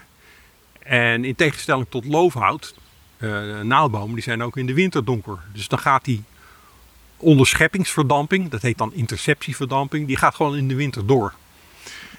En 0.78 1.24
in 1.24 1.34
tegenstelling 1.34 1.86
tot 1.88 2.04
loofhout, 2.04 2.74
uh, 3.18 3.60
naaldbomen, 3.60 4.14
die 4.14 4.22
zijn 4.22 4.42
ook 4.42 4.56
in 4.56 4.66
de 4.66 4.74
winter 4.74 5.04
donker. 5.04 5.38
Dus 5.52 5.68
dan 5.68 5.78
gaat 5.78 6.04
die 6.04 6.22
onderscheppingsverdamping, 7.16 8.50
dat 8.50 8.62
heet 8.62 8.78
dan 8.78 8.92
interceptieverdamping, 8.94 10.06
die 10.06 10.16
gaat 10.16 10.34
gewoon 10.34 10.56
in 10.56 10.68
de 10.68 10.74
winter 10.74 11.06
door. 11.06 11.34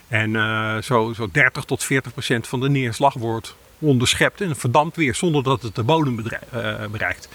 En 0.07 0.29
uh, 0.29 0.77
zo, 0.77 1.13
zo 1.13 1.29
30 1.31 1.63
tot 1.63 1.83
40 1.83 2.11
procent 2.11 2.47
van 2.47 2.59
de 2.59 2.69
neerslag 2.69 3.13
wordt 3.13 3.55
onderschept 3.79 4.41
en 4.41 4.55
verdampt 4.55 4.95
weer 4.95 5.15
zonder 5.15 5.43
dat 5.43 5.61
het 5.61 5.75
de 5.75 5.83
bodem 5.83 6.19
uh, 6.19 6.85
bereikt. 6.91 7.29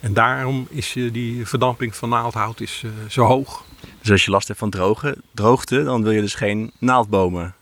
En 0.00 0.12
daarom 0.12 0.66
is 0.70 0.92
die 0.92 1.46
verdamping 1.46 1.96
van 1.96 2.08
naaldhout 2.08 2.60
is, 2.60 2.84
zo 3.08 3.24
hoog. 3.24 3.64
Dus 4.00 4.10
als 4.10 4.24
je 4.24 4.30
last 4.30 4.46
hebt 4.46 4.58
van 4.58 4.70
droge, 4.70 5.16
droogte, 5.30 5.82
dan 5.82 6.02
wil 6.02 6.12
je 6.12 6.20
dus 6.20 6.34
geen 6.34 6.72
naaldbomen 6.78 7.54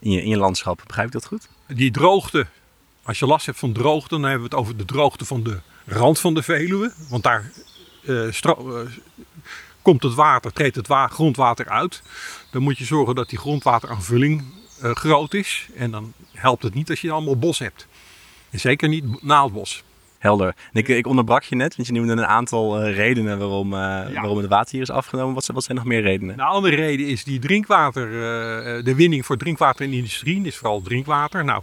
in 0.00 0.10
je, 0.10 0.22
in 0.22 0.28
je 0.28 0.36
landschap. 0.36 0.82
Begrijp 0.86 1.06
ik 1.06 1.12
dat 1.12 1.26
goed? 1.26 1.48
Die 1.66 1.90
droogte, 1.90 2.46
als 3.02 3.18
je 3.18 3.26
last 3.26 3.46
hebt 3.46 3.58
van 3.58 3.72
droogte, 3.72 4.08
dan 4.08 4.22
hebben 4.22 4.48
we 4.48 4.56
het 4.56 4.64
over 4.64 4.76
de 4.76 4.84
droogte 4.84 5.24
van 5.24 5.42
de 5.42 5.60
rand 5.86 6.18
van 6.18 6.34
de 6.34 6.42
Veluwe. 6.42 6.92
Want 7.08 7.22
daar 7.22 7.52
uh, 8.02 8.28
komt 9.82 10.02
het 10.02 10.14
water, 10.14 10.52
treedt 10.52 10.76
het 10.76 10.86
wa 10.86 11.06
grondwater 11.06 11.68
uit. 11.68 12.02
Dan 12.50 12.62
moet 12.62 12.78
je 12.78 12.84
zorgen 12.84 13.14
dat 13.14 13.28
die 13.28 13.38
grondwateraanvulling 13.38 14.44
uh, 14.82 14.90
groot 14.90 15.34
is. 15.34 15.68
En 15.74 15.90
dan 15.90 16.12
helpt 16.32 16.62
het 16.62 16.74
niet 16.74 16.90
als 16.90 17.00
je 17.00 17.10
allemaal 17.10 17.38
bos 17.38 17.58
hebt. 17.58 17.86
En 18.50 18.60
zeker 18.60 18.88
niet 18.88 19.22
naaldbos. 19.22 19.82
Helder. 20.20 20.54
Ik, 20.72 20.88
ik, 20.88 21.06
onderbrak 21.06 21.42
je 21.42 21.56
net, 21.56 21.76
want 21.76 21.88
je 21.88 21.94
noemde 21.94 22.12
een 22.12 22.26
aantal 22.26 22.86
uh, 22.86 22.94
redenen 22.96 23.38
waarom, 23.38 23.72
uh, 23.72 23.78
ja. 23.78 24.12
waarom 24.12 24.36
het 24.36 24.48
water 24.48 24.72
hier 24.72 24.82
is 24.82 24.90
afgenomen. 24.90 25.34
Wat, 25.34 25.46
wat 25.46 25.64
zijn 25.64 25.76
nog 25.76 25.86
meer 25.86 26.02
redenen? 26.02 26.36
De 26.36 26.42
andere 26.42 26.76
reden 26.76 27.06
is 27.06 27.24
die 27.24 27.38
drinkwater, 27.38 28.06
uh, 28.06 28.84
de 28.84 28.94
winning 28.94 29.26
voor 29.26 29.36
drinkwater 29.36 29.84
in 29.84 29.90
de 29.90 29.96
industrie. 29.96 30.46
is 30.46 30.56
vooral 30.56 30.82
drinkwater. 30.82 31.44
Nou, 31.44 31.62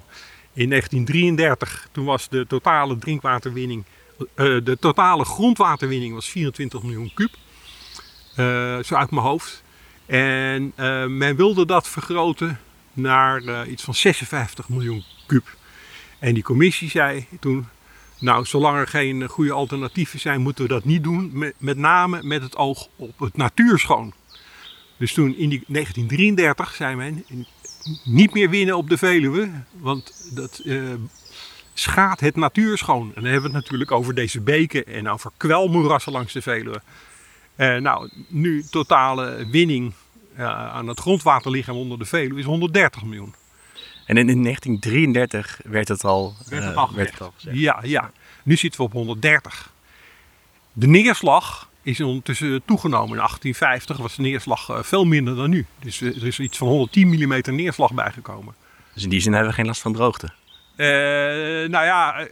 in 0.53 0.69
1933, 0.69 1.87
toen 1.91 2.05
was 2.05 2.29
de 2.29 2.45
totale 2.47 2.97
drinkwaterwinning, 2.97 3.83
de 4.35 4.77
totale 4.79 5.25
grondwaterwinning 5.25 6.13
was 6.13 6.29
24 6.29 6.83
miljoen 6.83 7.11
kub. 7.13 7.31
zo 8.85 8.95
uit 8.95 9.11
mijn 9.11 9.25
hoofd. 9.25 9.63
En 10.05 10.73
men 11.17 11.35
wilde 11.35 11.65
dat 11.65 11.87
vergroten 11.87 12.59
naar 12.93 13.67
iets 13.67 13.83
van 13.83 13.93
56 13.93 14.69
miljoen 14.69 15.03
kub. 15.25 15.55
En 16.19 16.33
die 16.33 16.43
commissie 16.43 16.89
zei 16.89 17.25
toen, 17.39 17.67
nou, 18.19 18.45
zolang 18.45 18.77
er 18.77 18.87
geen 18.87 19.27
goede 19.27 19.51
alternatieven 19.51 20.19
zijn, 20.19 20.41
moeten 20.41 20.63
we 20.63 20.69
dat 20.69 20.85
niet 20.85 21.03
doen. 21.03 21.31
Met, 21.57 21.77
name 21.77 22.23
met 22.23 22.41
het 22.41 22.55
oog 22.55 22.87
op 22.95 23.19
het 23.19 23.37
natuurschoon. 23.37 24.13
Dus 24.97 25.13
toen 25.13 25.35
in 25.37 25.49
die 25.49 25.63
1933 25.67 26.73
zei 26.73 26.95
men 26.95 27.25
niet 28.03 28.33
meer 28.33 28.49
winnen 28.49 28.77
op 28.77 28.89
de 28.89 28.97
Veluwe, 28.97 29.49
want 29.79 30.31
dat 30.35 30.61
uh, 30.63 30.93
schaadt 31.73 32.19
het 32.19 32.35
natuurschoon. 32.35 33.07
En 33.07 33.21
dan 33.21 33.31
hebben 33.31 33.51
we 33.51 33.55
het 33.55 33.63
natuurlijk 33.63 33.91
over 33.91 34.15
deze 34.15 34.41
beken 34.41 34.85
en 34.85 35.09
over 35.09 35.31
kwelmoerassen 35.37 36.11
langs 36.11 36.33
de 36.33 36.41
Veluwe. 36.41 36.81
Uh, 37.55 37.75
nou, 37.75 38.09
nu 38.27 38.63
totale 38.69 39.47
winning 39.51 39.93
uh, 40.37 40.45
aan 40.75 40.87
het 40.87 40.99
grondwaterlichaam 40.99 41.75
onder 41.75 41.99
de 41.99 42.05
Veluwe 42.05 42.39
is 42.39 42.45
130 42.45 43.03
miljoen. 43.03 43.33
En 44.07 44.17
in 44.17 44.43
1933 44.43 45.59
werd 45.63 45.87
het 45.87 46.03
al, 46.03 46.35
werd 46.49 46.63
het 46.63 46.75
al, 46.75 46.93
werd 46.93 47.11
het 47.11 47.21
al 47.21 47.33
gezegd. 47.35 47.57
Ja, 47.57 47.79
ja, 47.83 48.11
nu 48.43 48.55
zitten 48.55 48.79
we 48.79 48.85
op 48.85 48.93
130. 48.93 49.71
De 50.73 50.87
neerslag 50.87 51.69
is 51.81 52.01
ondertussen 52.01 52.61
toegenomen. 52.65 53.09
In 53.09 53.15
1850 53.15 53.97
was 53.97 54.15
de 54.15 54.21
neerslag 54.21 54.69
uh, 54.69 54.83
veel 54.83 55.05
minder 55.05 55.35
dan 55.35 55.49
nu. 55.49 55.65
Dus 55.79 56.01
er 56.01 56.25
is 56.25 56.39
iets 56.39 56.57
van 56.57 56.67
110 56.67 57.07
mm 57.07 57.55
neerslag 57.55 57.93
bijgekomen. 57.93 58.55
Dus 58.93 59.03
in 59.03 59.09
die 59.09 59.19
zin 59.19 59.31
hebben 59.31 59.49
we 59.49 59.55
geen 59.55 59.65
last 59.65 59.81
van 59.81 59.93
droogte? 59.93 60.29
Uh, 60.77 60.87
nou 61.69 61.85
ja, 61.85 62.19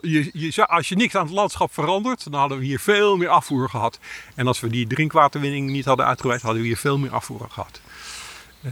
je, 0.00 0.30
je, 0.32 0.66
als 0.66 0.88
je 0.88 0.96
niks 0.96 1.14
aan 1.14 1.24
het 1.24 1.34
landschap 1.34 1.72
verandert, 1.72 2.30
dan 2.30 2.40
hadden 2.40 2.58
we 2.58 2.64
hier 2.64 2.80
veel 2.80 3.16
meer 3.16 3.28
afvoer 3.28 3.68
gehad. 3.68 3.98
En 4.34 4.46
als 4.46 4.60
we 4.60 4.68
die 4.68 4.86
drinkwaterwinning 4.86 5.70
niet 5.70 5.84
hadden 5.84 6.06
uitgebreid, 6.06 6.42
hadden 6.42 6.60
we 6.60 6.66
hier 6.66 6.76
veel 6.76 6.98
meer 6.98 7.12
afvoer 7.12 7.46
gehad. 7.50 7.80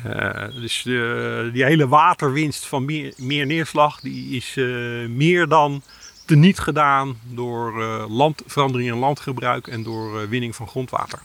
Uh, 0.07 0.45
dus 0.61 0.83
de, 0.83 1.51
die 1.53 1.65
hele 1.65 1.89
waterwinst 1.89 2.67
van 2.67 2.85
meer, 2.85 3.15
meer 3.17 3.47
neerslag 3.47 4.01
die 4.01 4.37
is 4.37 4.57
uh, 4.57 5.09
meer 5.09 5.47
dan 5.49 5.83
teniet 6.25 6.59
gedaan 6.59 7.17
door 7.23 7.83
uh, 7.83 8.05
land, 8.09 8.43
verandering 8.47 8.91
in 8.91 8.99
landgebruik 8.99 9.67
en 9.67 9.83
door 9.83 10.29
winning 10.29 10.57
van 10.57 10.69
grondwater. 10.69 11.19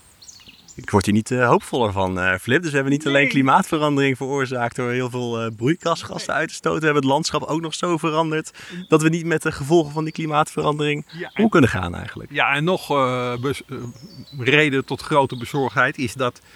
Ik 0.75 0.89
word 0.89 1.06
hier 1.06 1.13
niet 1.13 1.30
hoopvoller 1.30 1.91
van, 1.91 2.39
Flip. 2.39 2.62
Dus 2.62 2.70
we 2.70 2.75
hebben 2.75 2.94
niet 2.94 3.03
nee. 3.03 3.13
alleen 3.13 3.30
klimaatverandering 3.30 4.18
veroorzaakt 4.18 4.75
door 4.75 4.91
heel 4.91 5.10
veel 5.10 5.51
broeikasgassen 5.51 6.34
uit 6.34 6.48
te 6.48 6.53
stoten. 6.53 6.80
We 6.80 6.86
hebben 6.86 7.03
het 7.03 7.12
landschap 7.12 7.44
ook 7.44 7.62
nog 7.62 7.74
zo 7.74 7.98
veranderd 7.98 8.51
dat 8.88 9.01
we 9.01 9.10
niet 9.10 9.25
met 9.25 9.41
de 9.41 9.51
gevolgen 9.51 9.91
van 9.91 10.03
die 10.03 10.13
klimaatverandering 10.13 11.06
ja, 11.08 11.32
om 11.36 11.50
kunnen 11.50 11.70
gaan 11.70 11.96
eigenlijk. 11.96 12.32
Ja, 12.32 12.53
en 12.53 12.63
nog 12.63 12.88
reden 14.38 14.86
tot 14.86 15.01
grote 15.01 15.38
bezorgdheid 15.38 15.98
is 15.98 16.13
dat 16.13 16.41
uh, 16.44 16.50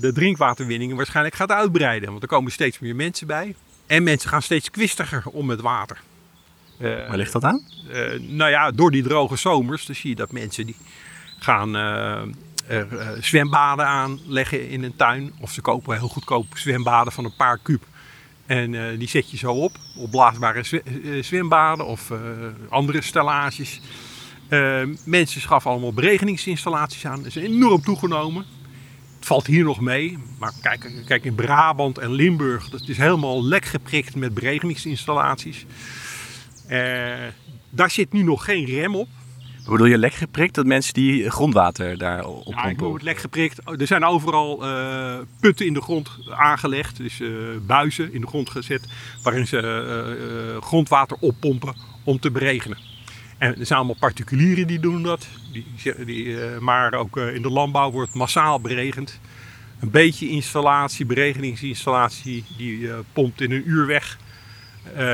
de 0.00 0.10
drinkwaterwinning 0.14 0.94
waarschijnlijk 0.94 1.34
gaat 1.34 1.50
uitbreiden. 1.50 2.10
Want 2.10 2.22
er 2.22 2.28
komen 2.28 2.52
steeds 2.52 2.78
meer 2.78 2.96
mensen 2.96 3.26
bij. 3.26 3.54
En 3.86 4.02
mensen 4.02 4.28
gaan 4.28 4.42
steeds 4.42 4.70
kwistiger 4.70 5.22
om 5.26 5.50
het 5.50 5.60
water. 5.60 6.00
Uh, 6.78 7.08
Waar 7.08 7.16
ligt 7.16 7.32
dat 7.32 7.44
aan? 7.44 7.62
Uh, 7.90 8.20
nou 8.20 8.50
ja, 8.50 8.70
door 8.70 8.90
die 8.90 9.02
droge 9.02 9.36
zomers. 9.36 9.86
Dan 9.86 9.94
zie 9.94 10.10
je 10.10 10.16
dat 10.16 10.32
mensen 10.32 10.66
die 10.66 10.76
gaan 11.38 12.34
zwembaden 13.20 13.86
aanleggen 13.86 14.68
in 14.68 14.82
een 14.82 14.96
tuin. 14.96 15.32
Of 15.40 15.52
ze 15.52 15.60
kopen 15.60 15.98
heel 15.98 16.08
goedkoop 16.08 16.46
zwembaden 16.54 17.12
van 17.12 17.24
een 17.24 17.36
paar 17.36 17.58
kuub. 17.58 17.82
En 18.46 18.98
die 18.98 19.08
zet 19.08 19.30
je 19.30 19.36
zo 19.36 19.52
op. 19.52 19.72
Opblaasbare 19.96 20.82
zwembaden 21.22 21.86
of 21.86 22.12
andere 22.68 23.02
stellages. 23.02 23.80
mensen 25.04 25.40
schaffen 25.40 25.70
allemaal 25.70 25.92
beregeningsinstallaties 25.92 27.06
aan. 27.06 27.16
Dat 27.16 27.26
is 27.26 27.36
enorm 27.36 27.82
toegenomen. 27.82 28.44
Het 29.22 29.30
valt 29.30 29.46
hier 29.46 29.64
nog 29.64 29.80
mee, 29.80 30.18
maar 30.38 30.52
kijk, 30.62 30.90
kijk 31.06 31.24
in 31.24 31.34
Brabant 31.34 31.98
en 31.98 32.12
Limburg, 32.12 32.68
dat 32.68 32.88
is 32.88 32.96
helemaal 32.96 33.44
lek 33.44 33.64
geprikt 33.64 34.14
met 34.14 34.34
beregeningsinstallaties. 34.34 35.66
Uh, 36.68 37.12
daar 37.70 37.90
zit 37.90 38.12
nu 38.12 38.22
nog 38.22 38.44
geen 38.44 38.64
rem 38.64 38.94
op. 38.94 39.08
Hoe 39.64 39.72
bedoel 39.72 39.86
je 39.86 39.98
lek 39.98 40.12
geprikt? 40.12 40.54
Dat 40.54 40.66
mensen 40.66 40.94
die 40.94 41.30
grondwater 41.30 41.98
daar 41.98 42.24
op 42.24 42.54
Ja, 42.54 42.64
ik 42.64 42.80
het 42.80 43.02
lek 43.02 43.18
geprikt. 43.18 43.80
Er 43.80 43.86
zijn 43.86 44.04
overal 44.04 44.66
uh, 44.66 45.18
putten 45.40 45.66
in 45.66 45.74
de 45.74 45.82
grond 45.82 46.10
aangelegd. 46.30 46.96
Dus 46.96 47.20
uh, 47.20 47.30
buizen 47.66 48.12
in 48.12 48.20
de 48.20 48.26
grond 48.26 48.50
gezet. 48.50 48.88
Waarin 49.22 49.46
ze 49.46 50.58
grondwater 50.60 51.16
oppompen 51.20 51.74
om 52.04 52.20
te 52.20 52.30
beregenen. 52.30 52.91
Er 53.42 53.54
zijn 53.66 53.78
allemaal 53.78 53.96
particulieren 53.98 54.66
die 54.66 54.80
doen 54.80 55.02
dat. 55.02 55.26
Die, 55.52 55.66
die, 56.04 56.24
uh, 56.24 56.58
maar 56.58 56.94
ook 56.94 57.16
uh, 57.16 57.34
in 57.34 57.42
de 57.42 57.50
landbouw 57.50 57.90
wordt 57.90 58.14
massaal 58.14 58.60
beregend. 58.60 59.20
Een 59.80 59.90
beetje 59.90 60.28
installatie, 60.28 61.06
beregeningsinstallatie, 61.06 62.44
die 62.56 62.78
uh, 62.78 62.94
pompt 63.12 63.40
in 63.40 63.52
een 63.52 63.68
uur 63.68 63.86
weg. 63.86 64.18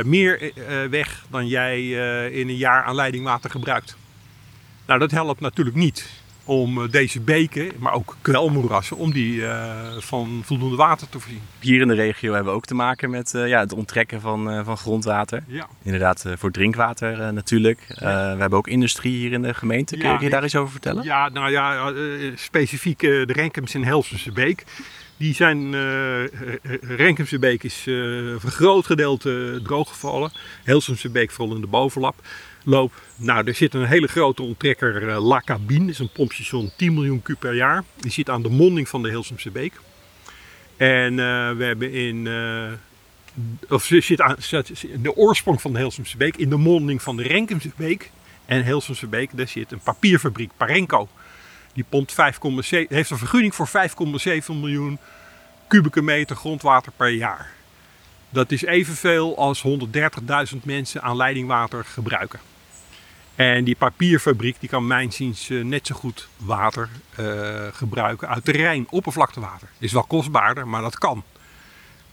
meer 0.05 0.53
weg 0.91 1.25
dan 1.31 1.47
jij 1.47 1.89
in 2.31 2.49
een 2.49 2.57
jaar 2.57 2.85
aan 2.85 2.95
leidingwater 2.95 3.51
gebruikt. 3.51 3.97
Nou, 4.87 4.99
dat 4.99 5.11
helpt 5.11 5.41
natuurlijk 5.41 5.77
niet 5.77 6.07
om 6.49 6.83
eh, 6.83 6.91
deze 6.91 7.21
beken, 7.21 7.71
maar 7.79 7.93
ook 7.93 8.17
kwelmoerassen, 8.21 8.97
om 8.97 9.13
die 9.13 9.35
uh, 9.35 9.75
van 9.99 10.43
voldoende 10.45 10.77
water 10.77 11.09
te 11.09 11.21
voorzien. 11.21 11.41
Hier 11.61 11.81
in 11.81 11.89
de 11.89 11.95
regio 11.95 12.33
hebben 12.33 12.53
we 12.53 12.59
ook 12.59 12.65
te 12.65 12.75
maken 12.75 13.11
met 13.11 13.33
uh, 13.35 13.49
ja, 13.49 13.61
het 13.61 13.73
onttrekken 13.73 14.21
van, 14.21 14.53
uh, 14.53 14.65
van 14.65 14.77
grondwater. 14.77 15.43
Ja. 15.47 15.69
Inderdaad, 15.83 16.25
voor 16.37 16.51
drinkwater 16.51 17.33
natuurlijk. 17.33 17.81
Ja. 17.89 18.35
we 18.35 18.41
hebben 18.41 18.59
ook 18.59 18.69
industrie 18.69 19.17
hier 19.17 19.33
in 19.33 19.43
de 19.43 19.55
gemeente. 19.55 19.97
Kun 19.97 20.11
je, 20.13 20.19
je 20.21 20.31
daar 20.31 20.45
iets 20.45 20.57
over 20.57 20.73
vertellen? 20.73 21.05
Ja, 21.05 21.29
nou 21.29 21.51
ja, 21.51 21.93
specifiek 22.35 22.99
de 22.99 23.33
Renkems 23.33 23.75
en 23.75 23.85
Helsumse 23.85 24.33
Beek. 24.33 24.65
Die 25.19 25.35
zijn, 25.35 25.73
Renkemse 26.81 27.39
Beek 27.39 27.63
is 27.63 27.83
voor 27.83 27.93
een 27.93 28.41
groot 28.41 28.87
gedeelte 28.87 29.61
drooggevallen. 29.63 30.33
Helsumse 30.65 31.11
Beek 31.11 31.31
vooral 31.31 31.55
in 31.55 31.61
de 31.61 31.67
bovenlap 31.67 32.15
loop. 32.65 32.93
Nou, 33.17 33.47
er 33.47 33.55
zit 33.55 33.75
een 33.75 33.85
hele 33.85 34.07
grote 34.07 34.43
onttrekker, 34.43 35.21
La 35.21 35.43
Cabine. 35.45 35.81
Dat 35.81 35.89
is 35.89 35.99
een 35.99 36.13
pompstation 36.13 36.71
10 36.77 36.95
miljoen 36.95 37.23
kub 37.23 37.39
per 37.39 37.55
jaar. 37.55 37.85
Die 37.97 38.11
zit 38.11 38.31
aan 38.31 38.43
de 38.43 38.49
monding 38.49 38.89
van 38.89 39.03
de 39.03 39.09
Hilsumse 39.09 39.51
Beek. 39.51 39.73
En 40.77 41.17
we 41.57 41.65
hebben 41.65 41.93
in... 41.93 42.25
Uh, 42.25 42.73
of 43.69 43.85
zit 43.85 44.21
aan 44.21 44.37
de 45.03 45.17
oorsprong 45.17 45.61
van 45.61 45.73
de 45.73 45.79
Hilsumse 45.79 46.17
Beek 46.17 46.37
in 46.37 46.51
de 46.51 46.57
monding 46.57 47.03
van 47.03 47.17
de 47.17 47.23
Renkemse 47.23 47.71
Beek. 47.77 48.11
En 48.47 48.65
Hilsumse 48.65 49.07
Beek, 49.07 49.31
daar 49.37 49.49
zit 49.49 49.73
een 49.73 49.81
papierfabriek, 49.81 50.51
Parenco. 50.57 51.09
Die 51.79 51.87
pompt 51.89 52.13
5,7, 52.13 52.19
heeft 52.89 53.11
een 53.11 53.19
vergunning 53.19 53.55
voor 53.55 53.69
5,7 53.69 53.73
miljoen 54.47 54.99
kubieke 55.67 56.03
meter 56.03 56.37
grondwater 56.37 56.93
per 56.97 57.09
jaar. 57.09 57.53
Dat 58.31 58.53
is 58.53 58.63
evenveel 58.63 59.37
als 59.37 59.65
130.000 60.53 60.59
mensen 60.65 61.03
aan 61.03 61.17
leidingwater 61.17 61.85
gebruiken. 61.85 62.41
En 63.35 63.65
die 63.65 63.77
papierfabriek 63.77 64.57
die 64.61 64.69
kan 64.69 64.87
mijnziens 64.87 65.49
uh, 65.49 65.65
net 65.65 65.87
zo 65.87 65.95
goed 65.95 66.29
water 66.37 66.89
uh, 67.21 67.67
gebruiken 67.73 68.29
uit 68.29 68.49
Rijn, 68.49 68.87
oppervlaktewater. 68.91 69.69
Is 69.79 69.93
wel 69.93 70.05
kostbaarder, 70.05 70.69
maar 70.69 70.83
dat 70.83 70.99
kan. 70.99 71.23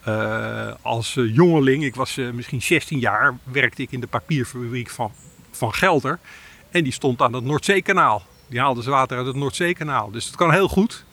Uh, 0.08 0.72
als 0.82 1.14
jongeling, 1.14 1.84
ik 1.84 1.96
was 1.96 2.16
misschien 2.16 2.62
16 2.62 3.00
jaar, 3.00 3.38
werkte 3.44 3.82
ik 3.82 3.92
in 3.92 4.00
de 4.00 4.08
papierfabriek 4.08 4.90
van, 4.90 5.12
van 5.52 5.74
Gelder. 5.74 6.20
En 6.72 6.84
die 6.84 6.94
stond 6.94 7.22
aan 7.22 7.34
het 7.34 7.44
Noordzeekanaal. 7.44 8.26
Die 8.48 8.60
haalden 8.60 8.84
ze 8.84 8.90
water 8.90 9.18
uit 9.18 9.26
het 9.26 9.36
Noordzeekanaal. 9.36 10.12
Dus 10.12 10.26
het 10.26 10.36
kan 10.36 10.52
heel 10.52 10.68
goed. 10.68 11.06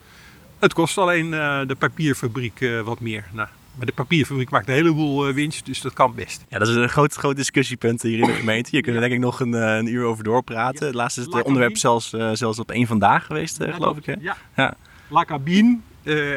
Het 0.58 0.72
kost 0.72 0.98
alleen 0.98 1.30
de 1.66 1.76
papierfabriek 1.78 2.68
wat 2.84 3.00
meer. 3.00 3.24
Nou, 3.32 3.48
maar 3.74 3.86
de 3.86 3.92
papierfabriek 3.92 4.50
maakt 4.50 4.68
een 4.68 4.74
heleboel 4.74 5.28
uh, 5.28 5.34
winst, 5.34 5.66
dus 5.66 5.80
dat 5.80 5.92
kan 5.92 6.14
best. 6.14 6.44
Ja, 6.48 6.58
dat 6.58 6.68
is 6.68 6.74
een 6.74 6.88
groot, 6.88 7.14
groot 7.14 7.36
discussiepunt 7.36 8.02
hier 8.02 8.18
in 8.18 8.26
de 8.26 8.32
gemeente. 8.32 8.70
Hier 8.70 8.82
kunnen 8.82 9.00
we 9.00 9.08
denk 9.08 9.20
ik 9.20 9.24
nog 9.24 9.40
een, 9.40 9.52
een 9.52 9.86
uur 9.86 10.04
over 10.04 10.24
doorpraten. 10.24 10.86
Ja. 10.86 10.92
Laatst 10.92 11.18
is 11.18 11.24
het 11.24 11.42
onderwerp 11.42 11.76
zelfs, 11.76 12.08
zelfs 12.32 12.58
op 12.58 12.70
één 12.70 12.86
vandaag 12.86 13.26
geweest, 13.26 13.64
geloof 13.64 13.96
ik. 13.96 14.06
Hè? 14.06 14.14
Ja. 14.20 14.36
ja. 14.56 14.74
La 15.08 15.24
Cabine, 15.24 15.78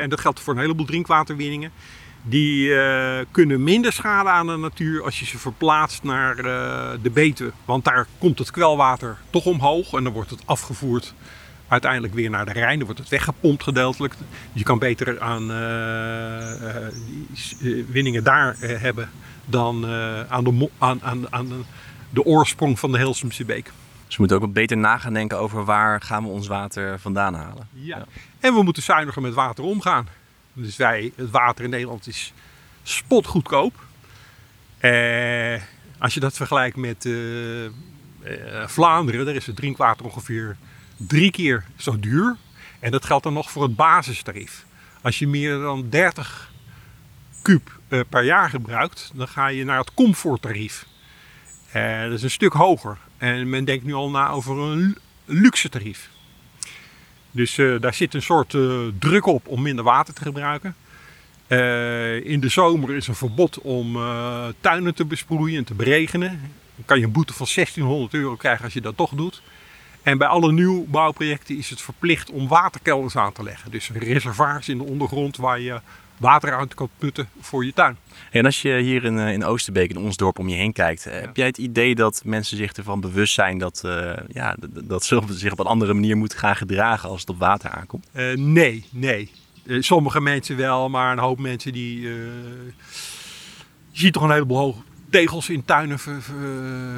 en 0.01 0.09
dat 0.09 0.19
geldt 0.19 0.39
voor 0.39 0.53
een 0.53 0.59
heleboel 0.59 0.85
drinkwaterwinningen. 0.85 1.71
Die 2.27 2.73
kunnen 3.31 3.63
minder 3.63 3.93
schade 3.93 4.29
aan 4.29 4.47
de 4.47 4.57
natuur 4.57 5.03
als 5.03 5.19
je 5.19 5.25
ze 5.25 5.37
verplaatst 5.37 6.03
naar 6.03 6.35
de 7.01 7.09
Betuwe. 7.13 7.51
Want 7.65 7.83
daar 7.83 8.07
komt 8.17 8.39
het 8.39 8.51
kwelwater 8.51 9.17
toch 9.29 9.45
omhoog 9.45 9.93
en 9.93 10.03
dan 10.03 10.13
wordt 10.13 10.29
het 10.29 10.41
afgevoerd 10.45 11.13
uiteindelijk 11.67 12.13
weer 12.13 12.29
naar 12.29 12.45
de 12.45 12.51
Rijn. 12.51 12.77
Dan 12.77 12.85
wordt 12.85 13.01
het 13.01 13.09
weggepompt 13.09 13.63
gedeeltelijk. 13.63 14.15
Je 14.53 14.63
kan 14.63 14.79
beter 14.79 15.19
aan 15.19 15.51
uh, 15.51 16.87
die 17.59 17.85
winningen 17.89 18.23
daar 18.23 18.55
hebben 18.59 19.09
dan 19.45 19.85
aan, 20.29 20.43
de, 20.43 20.69
aan, 20.77 21.03
aan, 21.03 21.33
aan 21.33 21.65
de 22.09 22.23
oorsprong 22.23 22.79
van 22.79 22.91
de 22.91 22.97
Heelsumse 22.97 23.45
beek. 23.45 23.71
Dus 24.05 24.15
we 24.15 24.19
moeten 24.19 24.37
ook 24.37 24.43
wat 24.43 24.53
beter 24.53 24.77
na 24.77 24.97
gaan 24.97 25.13
denken 25.13 25.39
over 25.39 25.65
waar 25.65 26.01
gaan 26.01 26.23
we 26.23 26.29
ons 26.29 26.47
water 26.47 26.99
vandaan 26.99 27.33
halen. 27.33 27.67
Ja. 27.71 27.97
ja. 27.97 28.05
En 28.39 28.53
we 28.53 28.63
moeten 28.63 28.83
zuiniger 28.83 29.21
met 29.21 29.33
water 29.33 29.63
omgaan. 29.63 30.07
Dus 30.55 30.75
wij, 30.75 31.11
het 31.15 31.31
water 31.31 31.63
in 31.63 31.69
Nederland 31.69 32.07
is 32.07 32.33
spotgoedkoop. 32.83 33.73
Eh, 34.77 35.61
als 35.99 36.13
je 36.13 36.19
dat 36.19 36.33
vergelijkt 36.33 36.77
met 36.77 37.05
uh, 37.05 37.63
uh, 37.63 37.69
Vlaanderen, 38.65 39.25
daar 39.25 39.35
is 39.35 39.45
het 39.45 39.55
drinkwater 39.55 40.05
ongeveer 40.05 40.57
drie 40.97 41.31
keer 41.31 41.65
zo 41.75 41.99
duur. 41.99 42.35
En 42.79 42.91
dat 42.91 43.05
geldt 43.05 43.23
dan 43.23 43.33
nog 43.33 43.51
voor 43.51 43.63
het 43.63 43.75
basistarief. 43.75 44.65
Als 45.01 45.19
je 45.19 45.27
meer 45.27 45.59
dan 45.59 45.89
30 45.89 46.51
kub 47.41 47.79
uh, 47.89 47.99
per 48.09 48.23
jaar 48.23 48.49
gebruikt, 48.49 49.11
dan 49.13 49.27
ga 49.27 49.47
je 49.47 49.63
naar 49.63 49.79
het 49.79 49.93
comforttarief. 49.93 50.85
Dat 51.73 52.11
is 52.11 52.23
een 52.23 52.31
stuk 52.31 52.53
hoger. 52.53 52.97
En 53.17 53.49
men 53.49 53.65
denkt 53.65 53.85
nu 53.85 53.93
al 53.93 54.09
na 54.09 54.29
over 54.29 54.57
een 54.57 54.97
luxe 55.25 55.69
tarief. 55.69 56.09
Dus 57.35 57.57
uh, 57.57 57.81
daar 57.81 57.93
zit 57.93 58.13
een 58.13 58.21
soort 58.21 58.57
druk 58.99 59.25
op 59.25 59.47
om 59.47 59.61
minder 59.61 59.83
water 59.83 60.13
te 60.13 60.21
gebruiken. 60.21 60.75
in 62.23 62.39
de 62.39 62.49
zomer 62.49 62.95
is 62.95 63.07
er 63.07 63.15
verbod 63.15 63.61
om 63.61 63.97
tuinen 64.59 64.95
te 64.95 65.05
besproeien 65.05 65.57
en 65.57 65.63
te 65.63 65.73
beregenen. 65.73 66.29
Dan 66.75 66.85
kan 66.85 66.99
je 66.99 67.05
een 67.05 67.11
boete 67.11 67.33
van 67.33 67.47
1600 67.55 68.13
euro 68.13 68.35
krijgen 68.35 68.63
als 68.63 68.73
je 68.73 68.81
dat 68.81 68.97
toch 68.97 69.11
doet. 69.11 69.41
En 70.05 70.17
bij 70.17 70.27
alle 70.27 70.51
nieuwbouwprojecten 70.51 71.57
is 71.57 71.69
het 71.69 71.81
verplicht 71.81 72.31
om 72.31 72.47
waterkelders 72.47 73.15
aan 73.15 73.31
te 73.31 73.43
leggen. 73.43 73.71
Dus 73.71 73.89
reservoirs 73.89 74.69
in 74.69 74.77
de 74.77 74.83
ondergrond 74.83 75.37
waar 75.37 75.59
je 75.59 75.79
water 76.17 76.57
uit 76.57 76.73
kan 76.73 76.89
putten 76.97 77.29
voor 77.39 77.65
je 77.65 77.73
tuin. 77.73 77.97
En 78.31 78.45
als 78.45 78.61
je 78.61 78.77
hier 78.77 79.03
in, 79.03 79.19
eh, 79.19 79.33
in 79.33 79.43
Oosterbeek, 79.43 79.89
in 79.89 79.97
ons 79.97 80.17
dorp, 80.17 80.39
om 80.39 80.47
je 80.47 80.55
heen 80.55 80.73
kijkt, 80.73 81.05
eh, 81.05 81.19
heb 81.19 81.35
jij 81.35 81.45
het 81.45 81.57
idee 81.57 81.95
dat 81.95 82.21
mensen 82.25 82.57
zich 82.57 82.73
ervan 82.73 82.99
bewust 82.99 83.33
zijn 83.33 83.57
dat, 83.57 83.81
uh, 83.85 84.13
ja, 84.33 84.55
dat 84.69 85.03
ze 85.03 85.21
zich 85.29 85.51
op 85.51 85.59
een 85.59 85.65
andere 85.65 85.93
manier 85.93 86.17
moeten 86.17 86.37
gaan 86.37 86.55
gedragen 86.55 87.09
als 87.09 87.19
het 87.19 87.29
op 87.29 87.39
water 87.39 87.69
aankomt? 87.69 88.07
Uh, 88.13 88.35
nee, 88.35 88.85
nee. 88.91 89.31
sommige 89.65 90.21
mensen 90.21 90.57
wel, 90.57 90.89
maar 90.89 91.11
een 91.11 91.19
hoop 91.19 91.39
mensen 91.39 91.73
die. 91.73 92.01
je 92.01 92.71
ziet 93.91 94.13
toch 94.13 94.23
een 94.23 94.31
heleboel 94.31 94.57
hoge 94.57 94.79
tegels 95.09 95.49
in 95.49 95.65
tuinen 95.65 95.99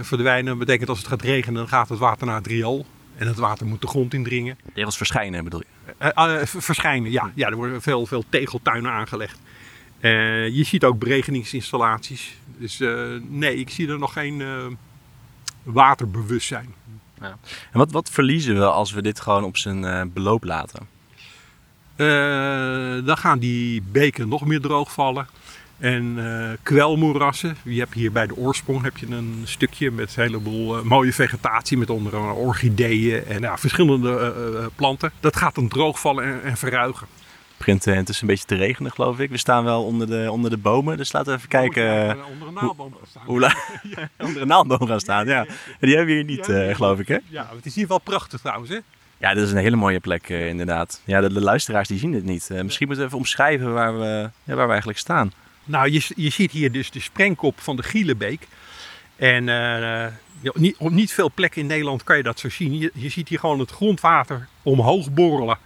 verdwijnen. 0.01 0.45
Dat 0.45 0.57
betekent 0.57 0.89
als 0.89 0.97
het 0.97 1.07
gaat 1.07 1.21
regenen, 1.21 1.59
dan 1.59 1.67
gaat 1.67 1.89
het 1.89 1.99
water 1.99 2.27
naar 2.27 2.35
het 2.35 2.47
riool. 2.47 2.85
En 3.17 3.27
het 3.27 3.37
water 3.37 3.65
moet 3.65 3.81
de 3.81 3.87
grond 3.87 4.13
indringen. 4.13 4.57
Tegels 4.73 4.97
verschijnen 4.97 5.43
bedoel 5.43 5.59
je? 5.59 5.93
Uh, 6.15 6.39
uh, 6.39 6.45
verschijnen, 6.45 7.11
ja. 7.11 7.31
ja. 7.35 7.47
Er 7.47 7.55
worden 7.55 7.81
veel, 7.81 8.05
veel 8.05 8.23
tegeltuinen 8.29 8.91
aangelegd. 8.91 9.39
Uh, 9.99 10.47
je 10.47 10.63
ziet 10.63 10.83
ook 10.83 10.99
beregeningsinstallaties. 10.99 12.37
Dus 12.57 12.77
nee, 13.21 13.55
ik 13.55 13.69
zie 13.69 13.89
er 13.89 13.99
nog 13.99 14.13
geen 14.13 14.43
waterbewustzijn. 15.63 16.73
Ja. 17.21 17.37
En 17.71 17.79
wat, 17.79 17.91
wat 17.91 18.09
verliezen 18.09 18.55
we 18.55 18.65
als 18.65 18.91
we 18.91 19.01
dit 19.01 19.19
gewoon 19.19 19.43
op 19.43 19.57
zijn 19.57 20.11
beloop 20.13 20.43
laten? 20.43 20.95
dan 23.05 23.17
gaan 23.17 23.39
die 23.39 23.81
beken 23.81 24.27
nog 24.27 24.45
meer 24.45 24.61
droogvallen. 24.61 25.27
En 25.79 26.17
uh, 26.17 26.49
kwelmoerassen. 26.63 27.57
Je 27.63 27.79
hebt 27.79 27.93
hier 27.93 28.11
bij 28.11 28.27
de 28.27 28.35
oorsprong 28.35 28.83
heb 28.83 28.97
je 28.97 29.07
een 29.07 29.41
stukje 29.43 29.91
met 29.91 30.15
een 30.15 30.23
heleboel 30.23 30.77
uh, 30.77 30.83
mooie 30.83 31.13
vegetatie. 31.13 31.77
Met 31.77 31.89
onder 31.89 32.15
andere 32.15 32.33
orchideeën 32.33 33.25
en 33.25 33.41
ja, 33.41 33.57
verschillende 33.57 34.35
uh, 34.53 34.65
planten. 34.75 35.11
Dat 35.19 35.35
gaat 35.35 35.55
dan 35.55 35.67
droogvallen 35.67 36.23
en, 36.23 36.43
en 36.43 36.57
verruigen. 36.57 37.07
Het 37.57 37.65
begint 37.65 38.09
is 38.09 38.21
een 38.21 38.27
beetje 38.27 38.45
te 38.45 38.55
regenen 38.55 38.91
geloof 38.91 39.19
ik. 39.19 39.29
We 39.29 39.37
staan 39.37 39.63
wel 39.63 39.83
onder 39.83 40.07
de, 40.07 40.31
onder 40.31 40.49
de 40.49 40.57
bomen. 40.57 40.97
Dus 40.97 41.11
laten 41.11 41.31
we 41.31 41.37
even 41.37 41.49
kijken. 41.49 42.17
Oh, 42.17 42.29
onder 42.29 42.47
een 42.47 42.53
naaldboom 42.53 42.93
gaan 42.93 43.07
staan. 43.07 43.23
Hoe, 43.25 43.39
ja. 43.95 44.09
onder 44.17 44.41
een 44.41 44.47
naaldboom 44.47 44.87
gaan 44.87 44.99
staan, 44.99 45.25
ja. 45.25 45.45
Die 45.79 45.95
hebben 45.95 46.15
we 46.15 46.21
hier 46.21 46.23
niet 46.23 46.75
geloof 46.75 46.99
ik 46.99 47.07
hè? 47.07 47.17
Ja, 47.29 47.49
het 47.55 47.65
is 47.65 47.75
hier 47.75 47.87
wel 47.87 47.99
prachtig 47.99 48.39
trouwens 48.39 48.69
hè. 48.69 48.77
Ja, 49.17 49.33
dit 49.33 49.43
is 49.43 49.51
een 49.51 49.57
hele 49.57 49.75
mooie 49.75 49.99
plek 49.99 50.29
inderdaad. 50.29 51.01
Ja, 51.03 51.21
de, 51.21 51.33
de, 51.33 51.41
luisteraars 51.41 51.87
die 51.87 51.99
zien 51.99 52.13
het 52.13 52.23
niet. 52.23 52.49
misschien 52.49 52.87
moeten 52.87 53.03
we 53.05 53.09
even 53.09 53.17
omschrijven 53.17 53.73
waar 53.73 53.99
we, 53.99 54.29
ja, 54.43 54.55
waar 54.55 54.65
we 54.65 54.71
eigenlijk 54.71 54.99
staan. 54.99 55.31
Nou, 55.67 55.91
je, 55.91 56.05
je 56.15 56.29
ziet 56.29 56.51
hier 56.51 56.71
dus 56.71 56.91
de 56.91 56.99
sprengkop 56.99 57.59
van 57.59 57.75
de 57.75 57.83
Gielebeek. 57.83 58.47
En 59.15 59.47
uh, 59.47 60.05
niet, 60.53 60.77
op 60.77 60.91
niet 60.91 61.13
veel 61.13 61.31
plekken 61.33 61.61
in 61.61 61.67
Nederland 61.67 62.03
kan 62.03 62.17
je 62.17 62.23
dat 62.23 62.39
zo 62.39 62.49
zien. 62.49 62.77
Je, 62.77 62.91
je 62.93 63.09
ziet 63.09 63.27
hier 63.29 63.39
gewoon 63.39 63.59
het 63.59 63.71
grondwater 63.71 64.47
omhoog 64.63 65.11
borrelen. 65.11 65.57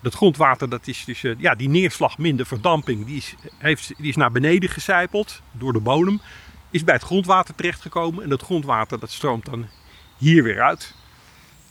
Dat 0.00 0.14
grondwater, 0.14 0.68
dat 0.68 0.86
is 0.86 1.04
dus, 1.04 1.22
uh, 1.22 1.34
ja, 1.38 1.54
die 1.54 1.68
neerslag 1.68 2.18
minder 2.18 2.46
verdamping, 2.46 3.06
die 3.06 3.16
is, 3.16 3.34
heeft, 3.58 3.92
die 3.96 4.08
is 4.08 4.16
naar 4.16 4.32
beneden 4.32 4.68
gecijpeld 4.68 5.42
door 5.52 5.72
de 5.72 5.80
bodem. 5.80 6.20
Is 6.70 6.84
bij 6.84 6.94
het 6.94 7.04
grondwater 7.04 7.54
terechtgekomen 7.54 8.22
en 8.22 8.28
dat 8.28 8.42
grondwater 8.42 8.98
dat 8.98 9.10
stroomt 9.10 9.44
dan 9.44 9.66
hier 10.18 10.42
weer 10.42 10.62
uit. 10.62 10.94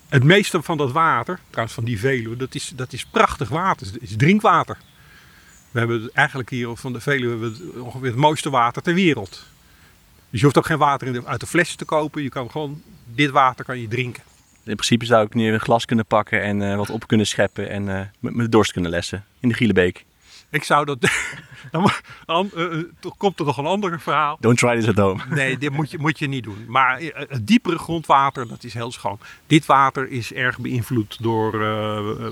Het 0.10 0.24
meeste 0.24 0.62
van 0.62 0.78
dat 0.78 0.92
water, 0.92 1.40
trouwens 1.50 1.76
van 1.76 1.84
die 1.84 2.00
Veluwe, 2.00 2.38
dat 2.38 2.56
is, 2.56 2.72
dat 2.76 2.94
is 2.94 3.06
prachtig 3.06 3.50
water. 3.50 3.92
Dat 3.92 4.02
is 4.02 4.16
drinkwater. 4.16 4.78
We 5.72 5.80
hebben 5.80 6.10
eigenlijk 6.14 6.50
hier 6.50 6.76
van 6.76 6.94
de 6.94 7.00
Veluwe 7.00 7.52
ongeveer 7.78 8.08
het 8.08 8.16
mooiste 8.16 8.50
water 8.50 8.82
ter 8.82 8.94
wereld. 8.94 9.46
Dus 10.30 10.40
je 10.40 10.46
hoeft 10.46 10.58
ook 10.58 10.66
geen 10.66 10.78
water 10.78 11.26
uit 11.26 11.40
de 11.40 11.48
flessen 11.48 11.78
te 11.78 11.86
kopen. 11.86 12.24
Je 12.24 12.30
kan 12.30 12.52
gewoon 12.52 12.82
dit 13.06 13.30
water 13.30 13.66
kan 13.66 13.80
je 13.80 13.88
drinken. 13.88 14.24
In 14.64 14.76
principe 14.76 15.06
zou 15.06 15.26
ik 15.26 15.34
nu 15.34 15.54
een 15.54 15.60
glas 15.60 15.86
kunnen 15.86 16.06
pakken 16.06 16.42
en 16.42 16.62
uh, 16.62 16.76
wat 16.76 16.90
op 16.90 17.08
kunnen 17.08 17.28
scheppen 17.28 17.70
en 17.70 17.88
uh, 17.88 18.02
met 18.20 18.36
mijn 18.36 18.50
dorst 18.50 18.72
kunnen 18.72 18.92
lessen 18.92 19.26
in 19.40 19.50
de 19.50 19.56
Gielebeek. 19.56 20.06
Ik 20.50 20.64
zou 20.64 20.86
dat. 20.86 20.98
dan, 21.72 21.92
dan 22.26 22.52
uh, 22.56 22.84
komt 23.18 23.40
er 23.40 23.46
nog 23.46 23.58
een 23.58 23.66
ander 23.66 24.00
verhaal. 24.00 24.38
Don't 24.40 24.58
try 24.58 24.76
this 24.76 24.88
at 24.88 24.98
home. 24.98 25.22
Nee, 25.42 25.58
dit 25.58 25.72
moet 25.72 25.92
je, 25.92 25.98
moet 25.98 26.20
je 26.20 26.28
niet 26.28 26.44
doen. 26.44 26.66
Maar 26.68 27.02
het 27.14 27.48
diepere 27.48 27.78
grondwater, 27.78 28.48
dat 28.48 28.64
is 28.64 28.74
heel 28.74 28.92
schoon. 28.92 29.20
Dit 29.48 29.66
water 29.66 30.10
is 30.10 30.34
erg 30.34 30.60
beïnvloed 30.60 31.18
door 31.22 31.60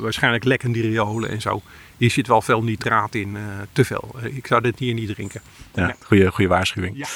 waarschijnlijk 0.02 0.44
lekkende 0.44 0.82
riolen 0.82 1.30
en 1.30 1.42
zo. 1.42 1.62
Hier 2.00 2.12
zit 2.12 2.28
wel 2.28 2.42
veel 2.42 2.64
nitraat 2.64 3.16
in, 3.16 3.36
uh, 3.36 3.42
te 3.72 3.86
veel. 3.86 4.16
Eh, 4.22 4.36
ik 4.36 4.48
zou 4.48 4.62
dit 4.62 4.80
hier 4.80 4.94
niet 4.94 5.14
drinken. 5.14 5.42
Ja, 5.74 5.96
goede, 6.04 6.32
goede 6.32 6.50
waarschuwing. 6.50 6.98
Ja, 6.98 7.08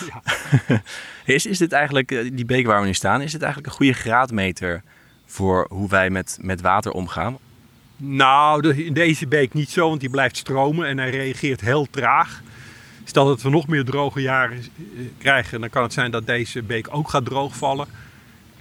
ja. 0.68 0.82
is, 1.34 1.46
is 1.46 1.58
dit 1.58 1.72
eigenlijk, 1.72 2.12
eh, 2.12 2.30
die 2.34 2.46
beek 2.46 2.66
waar 2.66 2.80
we 2.80 2.86
nu 2.86 2.94
staan, 2.94 3.22
is 3.22 3.32
dit 3.32 3.42
eigenlijk 3.42 3.72
een 3.72 3.78
goede 3.78 3.94
graadmeter 3.94 4.84
voor 5.26 5.68
hoe 5.70 5.90
wij 5.90 6.10
met, 6.10 6.38
met 6.42 6.62
water 6.62 6.92
omgaan? 6.92 7.38
Nou, 8.06 8.84
in 8.84 8.94
deze 8.94 9.28
beek 9.28 9.54
niet 9.54 9.70
zo, 9.70 9.88
want 9.90 10.00
die 10.00 10.10
blijft 10.10 10.38
stromen 10.38 10.88
en 10.88 10.98
hij 10.98 11.10
reageert 11.10 11.62
heel 11.62 11.88
traag. 11.90 12.42
Stel 13.04 13.26
dat 13.26 13.42
we 13.42 13.50
nog 13.50 13.68
meer 13.68 13.86
droge 13.86 14.22
jaren 14.22 14.64
krijgen, 15.18 15.60
dan 15.60 15.70
kan 15.70 15.84
het 15.84 15.94
zijn 15.94 16.12
dat 16.12 16.26
deze 16.26 16.64
beek 16.64 16.88
ook 16.92 17.10
gaat 17.10 17.26
droogvallen. 17.26 17.88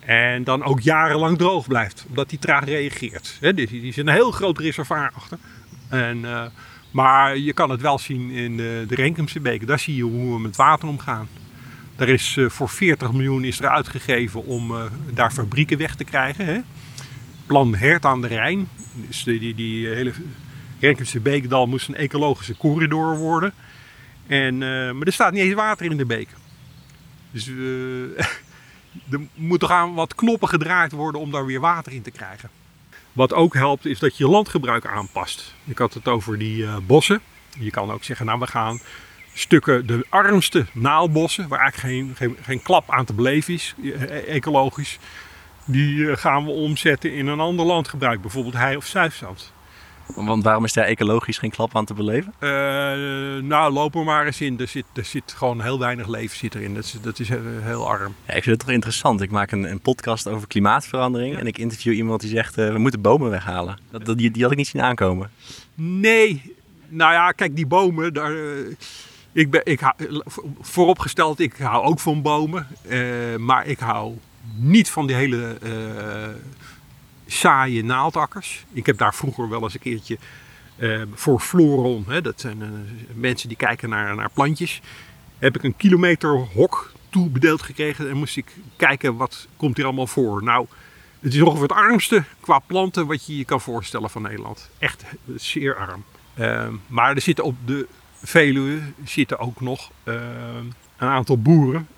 En 0.01 0.45
dan 0.45 0.65
ook 0.65 0.81
jarenlang 0.81 1.39
droog 1.39 1.67
blijft, 1.67 2.05
omdat 2.09 2.31
hij 2.31 2.39
traag 2.39 2.65
reageert. 2.65 3.37
He, 3.41 3.55
dus 3.55 3.73
er 3.73 3.93
zit 3.93 4.07
een 4.07 4.13
heel 4.13 4.31
groot 4.31 4.59
reservoir 4.59 5.11
achter. 5.15 5.39
En, 5.89 6.19
uh, 6.19 6.45
maar 6.91 7.37
je 7.37 7.53
kan 7.53 7.71
het 7.71 7.81
wel 7.81 7.99
zien 7.99 8.31
in 8.31 8.57
de, 8.57 8.85
de 8.89 8.95
Renkumse 8.95 9.41
beek. 9.41 9.67
Daar 9.67 9.79
zie 9.79 9.97
je 9.97 10.03
hoe 10.03 10.35
we 10.35 10.41
met 10.41 10.57
water 10.57 10.89
omgaan. 10.89 11.29
Er 11.97 12.09
is 12.09 12.37
uh, 12.37 12.49
voor 12.49 12.69
40 12.69 13.13
miljoen 13.13 13.45
is 13.45 13.61
er 13.61 13.69
uitgegeven 13.69 14.45
om 14.45 14.73
daar 15.15 15.33
fabrieken 15.33 15.79
weg 15.79 15.95
te 15.95 16.05
krijgen. 16.05 16.47
Hè? 16.47 16.61
Plan 17.47 17.75
Hert 17.75 18.05
aan 18.05 18.21
de 18.21 18.27
Rijn. 18.27 18.69
Dus 18.95 19.25
die, 19.25 19.39
die, 19.39 19.55
die 19.55 19.89
hele 19.89 20.13
Renkumse 20.81 21.21
beekdal 21.21 21.67
moest 21.67 21.89
een 21.89 21.95
ecologische 21.95 22.57
corridor 22.57 23.17
worden. 23.17 23.53
En, 24.27 24.59
maar 24.59 25.07
er 25.07 25.13
staat 25.13 25.33
niet 25.33 25.43
eens 25.43 25.55
water 25.55 25.91
in 25.91 25.97
de 25.97 26.07
beek. 26.07 26.29
Dus 27.31 27.47
er 29.11 29.21
moeten 29.35 29.69
gaan 29.69 29.95
wat 29.95 30.15
knoppen 30.15 30.49
gedraaid 30.49 30.93
worden 30.93 31.21
om 31.21 31.31
daar 31.31 31.47
weer 31.47 31.61
water 31.61 31.93
in 31.93 32.03
te 32.03 32.11
krijgen. 32.11 32.51
Wat 33.13 33.33
ook 33.33 33.55
helpt 33.55 33.87
is 33.87 33.99
dat 33.99 34.17
je 34.17 34.29
landgebruik 34.29 34.87
aanpast. 34.87 35.55
Ik 35.65 35.79
had 35.79 35.95
het 35.95 36.09
over 36.09 36.39
die 36.39 36.67
bossen. 36.87 37.21
Je 37.59 37.71
kan 37.71 37.91
ook 37.91 38.05
zeggen, 38.05 38.27
nou 38.27 38.39
we 38.39 38.47
gaan 38.47 38.81
stukken, 39.35 39.87
de 39.87 40.07
armste 40.09 40.67
naalbossen, 40.73 41.49
waar 41.49 41.61
eigenlijk 41.61 41.95
geen, 41.95 42.15
geen, 42.17 42.37
geen 42.45 42.63
klap 42.63 42.91
aan 42.91 43.05
te 43.05 43.13
beleven 43.13 43.55
is, 43.55 43.75
ecologisch, 44.27 44.99
die 45.65 46.17
gaan 46.17 46.45
we 46.45 46.51
omzetten 46.51 47.15
in 47.15 47.27
een 47.27 47.41
ander 47.41 47.67
landgebruik, 47.67 48.21
bijvoorbeeld 48.21 48.55
hei- 48.55 48.77
of 48.77 48.87
zuifzand. 48.87 49.53
Want 50.15 50.45
waarom 50.45 50.65
is 50.65 50.73
daar 50.73 50.85
ecologisch 50.85 51.39
geen 51.39 51.51
klap 51.51 51.77
aan 51.77 51.85
te 51.85 51.95
beleven? 51.95 52.35
Uh, 52.41 52.51
nou, 53.43 53.73
loop 53.73 53.95
er 53.95 54.05
maar 54.05 54.27
eens 54.27 54.41
in. 54.41 54.59
Er 54.59 54.69
zit, 54.69 54.85
er 54.95 55.05
zit 55.05 55.35
gewoon 55.37 55.61
heel 55.61 55.79
weinig 55.79 56.09
leven 56.09 56.37
zit 56.37 56.55
erin. 56.55 56.75
Dat 56.75 56.85
is, 56.85 56.97
dat 57.03 57.19
is 57.19 57.29
heel 57.63 57.89
arm. 57.89 58.15
Ja, 58.27 58.35
ik 58.35 58.43
vind 58.43 58.57
het 58.57 58.59
toch 58.59 58.75
interessant. 58.75 59.21
Ik 59.21 59.31
maak 59.31 59.51
een, 59.51 59.71
een 59.71 59.81
podcast 59.81 60.29
over 60.29 60.49
klimaatverandering. 60.49 61.35
Ja. 61.35 61.41
En 61.41 61.47
ik 61.47 61.59
interview 61.59 61.95
iemand 61.95 62.21
die 62.21 62.31
zegt, 62.31 62.59
uh, 62.59 62.73
we 62.73 62.79
moeten 62.79 63.01
bomen 63.01 63.31
weghalen. 63.31 63.79
Dat, 63.91 64.05
dat, 64.05 64.19
die, 64.19 64.31
die, 64.31 64.43
had 64.43 64.51
ik 64.51 64.59
niet 64.59 64.69
zien 64.69 64.83
aankomen. 64.83 65.31
Nee. 65.75 66.55
Nou 66.89 67.13
ja, 67.13 67.33
kijk, 67.33 67.57
die 67.57 67.67
bomen... 67.67 68.13
Daar, 68.13 68.33
uh, 68.33 68.77
ik 69.33 69.51
ben, 69.51 69.61
ik 69.65 69.81
hou, 69.81 70.23
vooropgesteld, 70.61 71.41
ik 71.41 71.57
hou 71.57 71.85
ook 71.85 72.01
van 72.01 72.23
bomen. 72.23 72.67
maar 73.39 73.67
ik 73.67 73.79
hou 73.79 74.15
niet 74.57 74.91
van 74.91 75.07
die 75.07 75.17
hele 75.17 75.59
saaie 77.27 77.85
naaldakkers. 77.85 78.65
Ik 78.73 78.87
heb 78.87 78.99
daar 78.99 79.15
vroeger 79.15 79.49
wel 79.49 79.63
eens 79.63 79.75
een 79.75 79.81
keertje 79.81 80.19
uh, 80.79 81.03
voor 81.15 81.41
Floron, 81.41 82.05
hè, 82.09 82.23
dat 82.23 82.41
zijn 82.41 82.61
uh, 82.61 82.69
mensen 83.15 83.49
die 83.49 83.57
kijken 83.57 83.89
naar, 83.89 84.15
naar 84.15 84.31
plantjes, 84.31 84.81
heb 85.39 85.57
ik 85.57 85.63
een 85.63 85.77
kilometer 85.77 86.31
hok 86.31 86.93
toebedeeld 87.09 87.63
gekregen 87.63 88.11
en 88.11 88.17
moest 88.17 88.37
ik 88.37 88.57
kijken 88.77 89.17
wat 89.17 89.49
komt 89.57 89.77
hier 89.77 89.87
allemaal 89.87 90.07
voor. 90.07 90.43
Nou, 90.43 90.67
het 91.21 91.35
is 91.35 91.41
ongeveer 91.41 91.63
het 91.63 91.73
armste 91.73 92.25
qua 92.41 92.59
planten 92.59 93.07
wat 93.07 93.27
je 93.27 93.37
je 93.37 93.45
kan 93.45 93.61
voorstellen 93.61 94.11
van 94.11 94.23
Nederland. 94.23 94.71
Echt 94.79 95.05
zeer 95.37 95.77
arm. 95.77 96.05
Uh, 96.39 96.69
maar 96.87 97.15
er 97.15 97.21
zitten 97.21 97.45
op 97.45 97.57
de 97.65 97.87
Veluwe 98.15 98.81
zitten 99.05 99.39
ook 99.39 99.61
nog 99.61 99.91
een 101.03 101.09
aantal 101.09 101.39
boeren 101.39 101.89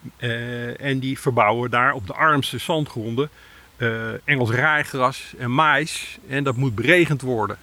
en 0.78 0.98
die 0.98 1.18
verbouwen 1.18 1.70
daar 1.70 1.92
op 1.92 2.06
de 2.06 2.14
armste 2.14 2.58
zandgronden 2.58 3.30
uh, 3.78 4.08
Engels 4.24 4.50
raaigras 4.50 5.34
en 5.38 5.50
mais. 5.54 6.18
En 6.28 6.44
dat 6.44 6.56
moet 6.56 6.74
beregend 6.74 7.20
worden. 7.20 7.56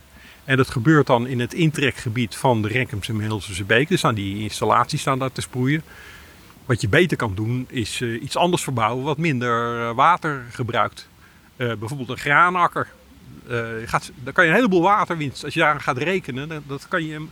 En 0.44 0.58
dat 0.58 0.70
gebeurt 0.70 1.08
dan 1.08 1.28
in 1.28 1.40
het 1.40 1.54
intrekgebied 1.54 2.36
van 2.36 2.62
de 2.62 2.68
Renkemse 2.68 3.14
Middellandse 3.14 3.64
Beek. 3.64 3.88
Dus 3.88 4.00
staan 4.00 4.16
die 4.16 4.44
installaties 4.44 5.02
staan 5.02 5.20
daar 5.20 5.32
te 5.32 5.42
sproeien. 5.42 5.84
Wat 6.66 6.82
je 6.82 6.90
beter 6.90 7.18
kan 7.18 7.36
doen 7.36 7.66
is 7.70 8.00
uh, 8.00 8.22
iets 8.22 8.38
anders 8.38 8.64
verbouwen 8.64 9.04
wat 9.04 9.18
minder 9.18 9.80
uh, 9.80 9.92
water 9.92 10.44
gebruikt. 10.52 11.10
bijvoorbeeld 11.56 12.10
een 12.10 12.18
graanakker. 12.18 12.88
Gaat, 13.86 14.12
dan 14.24 14.34
kan 14.34 14.44
je 14.44 14.50
een 14.50 14.56
heleboel 14.56 14.82
waterwinst. 14.82 15.44
Als 15.44 15.54
je 15.54 15.60
daar 15.60 15.82
gaat 15.82 15.98
rekenen, 15.98 16.64
dat 16.68 16.88
kan 16.88 17.06
je 17.06 17.26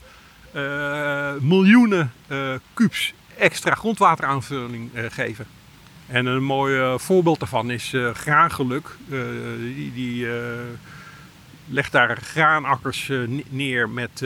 miljoenen 1.39 2.11
kubus 2.73 3.13
extra 3.39 3.75
grondwateraanvulling 3.75 4.89
geven. 4.93 5.45
En 6.07 6.25
een 6.25 6.43
mooi 6.43 6.77
uh, 6.77 6.97
voorbeeld 6.97 7.39
daarvan 7.39 7.71
is 7.71 7.93
uh, 7.93 8.13
graangeluk. 8.13 8.97
Die, 9.59 9.93
die 9.93 10.27
legt 11.65 11.91
daar 11.91 12.17
graanakkers 12.17 13.11
neer 13.49 13.89
met 13.89 14.25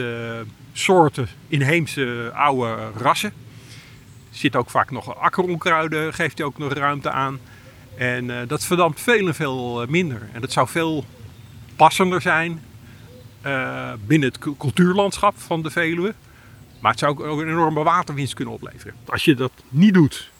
soorten 0.72 1.28
inheemse 1.48 2.30
oude 2.34 2.90
rassen. 2.96 3.32
Zit 4.30 4.56
ook 4.56 4.70
vaak 4.70 4.90
nog 4.90 5.16
akkeronkruiden, 5.16 6.14
geeft 6.14 6.38
hij 6.38 6.46
ook 6.46 6.58
nog 6.58 6.72
ruimte 6.72 7.10
aan. 7.10 7.38
En 7.96 8.46
dat 8.46 8.64
verdampt 8.64 9.00
veel 9.00 9.26
en 9.26 9.34
veel 9.34 9.86
minder. 9.88 10.28
En 10.32 10.40
dat 10.40 10.52
zou 10.52 10.68
veel 10.68 11.04
passender 11.76 12.20
zijn 12.20 12.62
binnen 14.06 14.28
het 14.28 14.38
cultuurlandschap 14.58 15.34
van 15.40 15.62
de 15.62 15.70
Veluwe. 15.70 16.14
Maar 16.84 16.92
het 16.92 17.02
zou 17.02 17.24
ook 17.24 17.40
een 17.40 17.48
enorme 17.48 17.82
waterwinst 17.82 18.34
kunnen 18.34 18.54
opleveren. 18.54 18.94
Als 19.04 19.24
je 19.24 19.34
dat 19.34 19.52
niet 19.68 19.94
doet, 19.94 20.30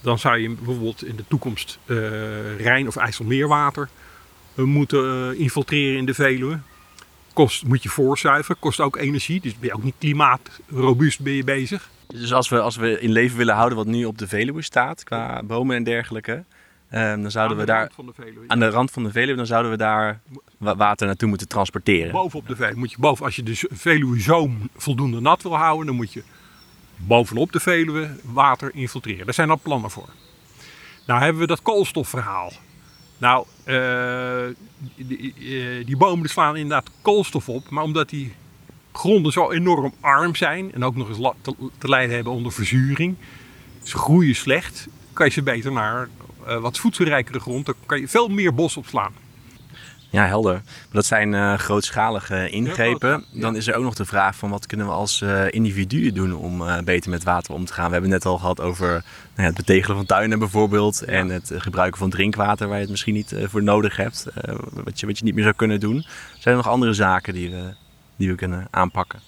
dan 0.00 0.18
zou 0.18 0.38
je 0.38 0.50
bijvoorbeeld 0.50 1.04
in 1.04 1.16
de 1.16 1.24
toekomst 1.28 1.78
uh, 1.86 2.56
Rijn- 2.56 2.86
of 2.86 2.96
IJsselmeerwater 2.96 3.88
uh, 4.54 4.64
moeten 4.64 5.30
uh, 5.32 5.40
infiltreren 5.40 5.98
in 5.98 6.06
de 6.06 6.14
Veluwe. 6.14 6.58
Kost, 7.32 7.64
moet 7.64 7.82
je 7.82 7.88
voorzuiveren, 7.88 8.56
kost 8.58 8.80
ook 8.80 8.96
energie. 8.96 9.40
Dus 9.40 9.58
ben 9.58 9.68
je 9.68 9.74
ook 9.74 9.82
niet 9.82 9.94
klimaatrobuust 9.98 11.20
ben 11.20 11.32
je 11.32 11.44
bezig. 11.44 11.90
Dus 12.06 12.32
als 12.32 12.48
we, 12.48 12.60
als 12.60 12.76
we 12.76 13.00
in 13.00 13.12
leven 13.12 13.36
willen 13.36 13.54
houden 13.54 13.78
wat 13.78 13.86
nu 13.86 14.04
op 14.04 14.18
de 14.18 14.28
Veluwe 14.28 14.62
staat, 14.62 15.04
qua 15.04 15.42
bomen 15.42 15.76
en 15.76 15.84
dergelijke, 15.84 16.44
dan 16.90 17.30
zouden 17.30 17.56
aan 17.56 17.62
we 17.62 17.70
daar 17.70 17.90
Veluwe, 18.12 18.44
aan 18.46 18.60
de 18.60 18.68
rand 18.68 18.90
van 18.90 19.02
de 19.02 19.10
Veluwe, 19.10 19.36
dan 19.36 19.46
zouden 19.46 19.70
we 19.70 19.76
daar 19.76 20.20
water 20.62 21.06
naartoe 21.06 21.28
moeten 21.28 21.48
transporteren. 21.48 22.12
Bovenop 22.12 22.48
de 22.48 22.56
Veluwe 22.56 22.78
moet 22.78 22.90
je 22.90 22.96
boven, 22.98 23.24
als 23.24 23.36
je 23.36 23.42
de 23.42 23.68
Veluwe 23.70 24.50
voldoende 24.76 25.20
nat 25.20 25.42
wil 25.42 25.56
houden, 25.56 25.86
dan 25.86 25.94
moet 25.94 26.12
je 26.12 26.22
bovenop 26.96 27.52
de 27.52 27.60
Veluwe 27.60 28.16
water 28.22 28.70
infiltreren. 28.74 29.24
Daar 29.24 29.34
zijn 29.34 29.50
al 29.50 29.60
plannen 29.62 29.90
voor. 29.90 30.08
Nou 31.06 31.22
hebben 31.22 31.40
we 31.40 31.48
dat 31.48 31.62
koolstofverhaal. 31.62 32.52
Nou, 33.18 33.46
die, 34.96 35.34
uh, 35.38 35.86
die, 35.86 35.96
bomen 35.96 36.28
slaan 36.28 36.56
inderdaad 36.56 36.90
koolstof 37.02 37.48
op, 37.48 37.70
maar 37.70 37.84
omdat 37.84 38.08
die 38.08 38.32
gronden 38.92 39.32
zo 39.32 39.50
enorm 39.50 39.92
arm 40.00 40.34
zijn 40.34 40.72
en 40.72 40.84
ook 40.84 40.96
nog 40.96 41.08
eens 41.08 41.32
te, 41.40 41.54
te 41.78 41.88
lijden 41.88 42.14
hebben 42.14 42.32
onder 42.32 42.52
verzuring, 42.52 43.16
ze 43.82 43.96
groeien 43.96 44.34
slecht, 44.34 44.88
kan 45.12 45.26
je 45.26 45.32
ze 45.32 45.42
beter 45.42 45.72
naar 45.72 46.08
uh, 46.46 46.58
wat 46.58 46.78
voedselrijkere 46.78 47.40
grond, 47.40 47.66
dan 47.66 47.74
kan 47.86 48.00
je 48.00 48.08
veel 48.08 48.28
meer 48.28 48.54
bos 48.54 48.76
opslaan. 48.76 49.12
Ja, 50.12 50.26
helder. 50.26 50.52
Maar 50.52 50.90
dat 50.90 51.06
zijn 51.06 51.32
uh, 51.32 51.54
grootschalige 51.54 52.48
ingrepen. 52.48 53.08
Ja, 53.08 53.24
ja. 53.30 53.40
Dan 53.40 53.56
is 53.56 53.66
er 53.66 53.74
ook 53.74 53.82
nog 53.82 53.94
de 53.94 54.04
vraag 54.04 54.36
van 54.36 54.50
wat 54.50 54.66
kunnen 54.66 54.86
we 54.86 54.92
als 54.92 55.20
uh, 55.20 55.44
individuen 55.50 56.14
doen 56.14 56.34
om 56.34 56.60
uh, 56.62 56.78
beter 56.78 57.10
met 57.10 57.22
water 57.22 57.54
om 57.54 57.64
te 57.64 57.72
gaan. 57.72 57.86
We 57.86 57.92
hebben 57.92 58.10
het 58.10 58.22
net 58.22 58.32
al 58.32 58.38
gehad 58.38 58.60
over 58.60 58.88
nou 58.88 59.02
ja, 59.36 59.42
het 59.42 59.54
betegelen 59.54 59.96
van 59.96 60.06
tuinen 60.06 60.38
bijvoorbeeld. 60.38 61.02
En 61.02 61.28
het 61.28 61.52
gebruiken 61.56 61.98
van 61.98 62.10
drinkwater 62.10 62.66
waar 62.66 62.76
je 62.76 62.82
het 62.82 62.90
misschien 62.90 63.14
niet 63.14 63.34
voor 63.42 63.62
nodig 63.62 63.96
hebt. 63.96 64.26
wat, 64.84 65.00
je, 65.00 65.06
wat 65.06 65.18
je 65.18 65.24
niet 65.24 65.34
meer 65.34 65.44
zou 65.44 65.56
kunnen 65.56 65.80
doen. 65.80 66.06
Zijn 66.38 66.54
er 66.56 66.62
nog 66.62 66.68
andere 66.68 66.92
zaken 66.92 67.34
die 67.34 67.50
we, 67.50 67.74
die 68.16 68.28
we 68.28 68.34
kunnen 68.34 68.66
aanpakken? 68.70 69.20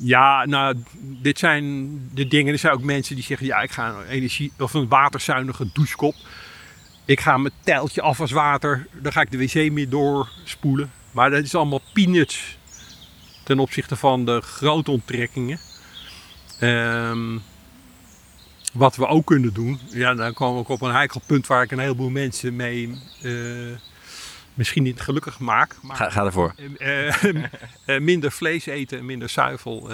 Ja, 0.00 0.44
nou, 0.44 0.76
dit 1.00 1.38
zijn 1.38 1.88
de 2.14 2.28
dingen. 2.28 2.52
Er 2.52 2.58
zijn 2.58 2.72
ook 2.72 2.82
mensen 2.82 3.14
die 3.14 3.24
zeggen: 3.24 3.46
ja, 3.46 3.60
ik 3.60 3.70
ga 3.70 3.88
een 3.88 4.06
energie 4.06 4.52
of 4.58 4.74
een 4.74 4.88
waterzuinige 4.88 5.66
douchekop. 5.72 6.14
Ik 7.04 7.20
ga 7.20 7.36
mijn 7.36 7.54
tijltje 7.60 8.02
afwaswater, 8.02 8.86
daar 8.92 9.12
ga 9.12 9.20
ik 9.20 9.30
de 9.30 9.38
wc 9.38 9.72
mee 9.72 9.88
doorspoelen. 9.88 10.92
Maar 11.10 11.30
dat 11.30 11.42
is 11.42 11.54
allemaal 11.54 11.82
peanuts 11.92 12.58
ten 13.44 13.58
opzichte 13.58 13.96
van 13.96 14.24
de 14.24 14.40
grote 14.40 14.90
onttrekkingen. 14.90 15.58
Um, 16.60 17.42
wat 18.72 18.96
we 18.96 19.06
ook 19.06 19.26
kunnen 19.26 19.54
doen, 19.54 19.80
ja, 19.88 20.14
dan 20.14 20.32
komen 20.32 20.54
we 20.54 20.60
ook 20.60 20.68
op 20.68 20.82
een 20.82 20.94
heikel 20.94 21.20
punt 21.26 21.46
waar 21.46 21.62
ik 21.62 21.70
een 21.70 21.78
heleboel 21.78 22.10
mensen 22.10 22.56
mee 22.56 22.98
uh, 23.22 23.76
misschien 24.54 24.82
niet 24.82 25.00
gelukkig 25.00 25.38
maak. 25.38 25.76
Maar, 25.82 25.96
ga, 25.96 26.10
ga 26.10 26.24
ervoor. 26.24 26.54
Uh, 26.78 27.22
uh, 27.86 28.00
minder 28.00 28.32
vlees 28.32 28.66
eten 28.66 28.98
en 28.98 29.06
minder 29.06 29.28
zuivel 29.28 29.90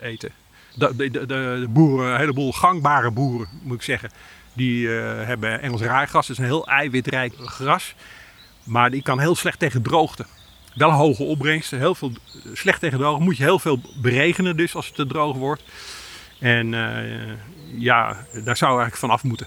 eten. 0.00 0.30
De, 0.74 0.96
de, 0.96 1.10
de, 1.10 1.26
de 1.26 1.66
boeren, 1.68 2.12
een 2.12 2.18
heleboel 2.18 2.52
gangbare 2.52 3.10
boeren 3.10 3.48
moet 3.62 3.76
ik 3.76 3.82
zeggen, 3.82 4.10
die 4.52 4.86
uh, 4.86 5.02
hebben 5.24 5.60
Engels 5.60 5.80
raaigras, 5.80 6.26
dat 6.26 6.36
is 6.36 6.42
een 6.42 6.50
heel 6.50 6.66
eiwitrijk 6.66 7.34
gras. 7.38 7.94
Maar 8.64 8.90
die 8.90 9.02
kan 9.02 9.20
heel 9.20 9.34
slecht 9.34 9.58
tegen 9.58 9.82
droogte. 9.82 10.26
Wel 10.74 10.90
hoge 10.90 11.22
opbrengsten, 11.22 11.78
heel 11.78 11.94
veel 11.94 12.12
slecht 12.52 12.80
tegen 12.80 12.98
droogte. 12.98 13.24
Moet 13.24 13.36
je 13.36 13.42
heel 13.42 13.58
veel 13.58 13.80
beregenen 13.96 14.56
dus 14.56 14.74
als 14.74 14.86
het 14.86 14.94
te 14.94 15.06
droog 15.06 15.36
wordt. 15.36 15.62
En 16.38 16.72
uh, 16.72 17.32
ja, 17.78 18.16
daar 18.44 18.56
zou 18.56 18.70
eigenlijk 18.70 18.96
van 18.96 19.10
af 19.10 19.22
moeten. 19.22 19.46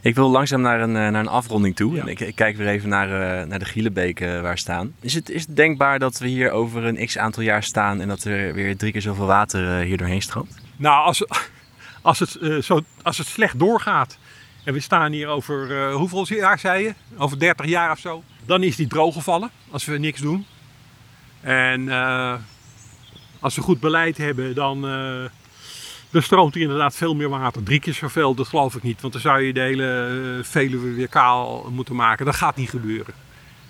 Ik 0.00 0.14
wil 0.14 0.30
langzaam 0.30 0.60
naar 0.60 0.80
een, 0.80 0.92
naar 0.92 1.14
een 1.14 1.28
afronding 1.28 1.76
toe. 1.76 1.94
Ja. 1.94 2.06
Ik, 2.06 2.20
ik, 2.20 2.34
kijk 2.34 2.56
weer 2.56 2.68
even 2.68 2.88
naar, 2.88 3.08
uh, 3.08 3.48
naar 3.48 3.58
de 3.58 3.64
Gielebeek 3.64 4.20
uh, 4.20 4.40
waar 4.40 4.58
staan. 4.58 4.94
Is 5.00 5.14
het, 5.14 5.30
is 5.30 5.46
het 5.46 5.56
denkbaar 5.56 5.98
dat 5.98 6.18
we 6.18 6.28
hier 6.28 6.50
over 6.50 6.84
een 6.84 7.06
x 7.06 7.18
aantal 7.18 7.42
jaar 7.42 7.62
staan 7.62 8.00
en 8.00 8.08
dat 8.08 8.24
er 8.24 8.54
weer 8.54 8.76
drie 8.76 8.92
keer 8.92 9.02
zoveel 9.02 9.26
water 9.26 9.80
hier 9.80 9.96
doorheen 9.96 10.22
stroomt? 10.22 10.54
Nou, 10.76 11.04
als, 11.04 11.24
als, 12.02 12.18
het, 12.18 12.64
zo, 12.64 12.80
als 13.02 13.18
het 13.18 13.26
slecht 13.26 13.58
doorgaat 13.58 14.18
en 14.68 14.74
we 14.74 14.80
staan 14.80 15.12
hier 15.12 15.28
over 15.28 15.70
uh, 15.70 15.94
hoeveel 15.94 16.26
jaar 16.28 16.58
zei 16.58 16.82
je? 16.82 16.94
Over 17.16 17.38
30 17.38 17.66
jaar 17.66 17.90
of 17.90 17.98
zo. 17.98 18.22
Dan 18.46 18.62
is 18.62 18.76
die 18.76 18.86
droog 18.86 19.14
gevallen 19.14 19.50
als 19.70 19.84
we 19.84 19.98
niks 19.98 20.20
doen. 20.20 20.46
En 21.40 21.80
uh, 21.80 22.34
als 23.40 23.54
we 23.54 23.62
goed 23.62 23.80
beleid 23.80 24.16
hebben, 24.16 24.54
dan, 24.54 24.90
uh, 24.90 25.24
dan 26.10 26.22
stroomt 26.22 26.54
er 26.54 26.60
inderdaad 26.60 26.96
veel 26.96 27.14
meer 27.14 27.28
water. 27.28 27.62
Drie 27.62 27.80
keer 27.80 27.94
zoveel, 27.94 28.34
dat 28.34 28.46
geloof 28.46 28.74
ik 28.74 28.82
niet. 28.82 29.00
Want 29.00 29.12
dan 29.12 29.22
zou 29.22 29.42
je 29.42 29.52
de 29.52 29.60
hele 29.60 30.40
Veluwe 30.42 30.94
weer 30.94 31.08
kaal 31.08 31.70
moeten 31.70 31.94
maken. 31.94 32.24
Dat 32.26 32.36
gaat 32.36 32.56
niet 32.56 32.70
gebeuren. 32.70 33.14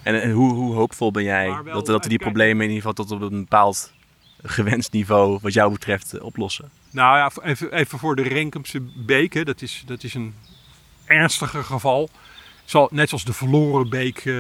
En, 0.02 0.22
en 0.22 0.30
hoe, 0.30 0.52
hoe, 0.52 0.74
hoopvol 0.74 1.11
ben 1.11 1.24
jij 1.24 1.46
wel, 1.64 1.74
dat, 1.74 1.87
dat 1.87 2.02
we 2.02 2.08
die 2.08 2.18
problemen 2.18 2.66
in 2.66 2.72
ieder 2.72 2.88
geval 2.88 3.04
tot 3.04 3.11
op 3.11 3.32
een 3.32 3.40
bepaald 3.40 3.92
gewenst 4.42 4.92
niveau, 4.92 5.38
wat 5.42 5.52
jou 5.52 5.72
betreft, 5.72 6.20
oplossen? 6.20 6.70
Nou 6.90 7.16
ja, 7.16 7.30
even, 7.42 7.72
even 7.72 7.98
voor 7.98 8.16
de 8.16 8.22
Renkemse 8.22 8.80
beek. 8.96 9.46
Dat 9.46 9.62
is, 9.62 9.82
dat 9.87 10.02
is 10.02 10.14
een 10.14 10.34
ernstiger 11.09 11.64
geval, 11.64 12.11
zal, 12.64 12.88
net 12.92 13.09
zoals 13.09 13.25
de 13.25 13.33
verloren 13.33 13.88
beek 13.88 14.25
uh, 14.25 14.35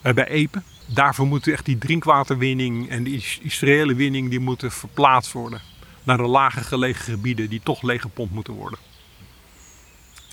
bij 0.00 0.28
Epen, 0.28 0.64
daarvoor 0.86 1.26
moet 1.26 1.46
echt 1.46 1.64
die 1.64 1.78
drinkwaterwinning 1.78 2.88
en 2.88 3.02
die 3.02 3.24
industriële 3.40 3.94
winning 3.94 4.30
die 4.30 4.40
moeten 4.40 4.72
verplaatst 4.72 5.32
worden 5.32 5.60
naar 6.02 6.16
de 6.16 6.22
lager 6.22 6.62
gelegen 6.62 7.04
gebieden 7.04 7.48
die 7.48 7.60
toch 7.62 7.82
leeggepompt 7.82 8.34
moeten 8.34 8.54
worden. 8.54 8.78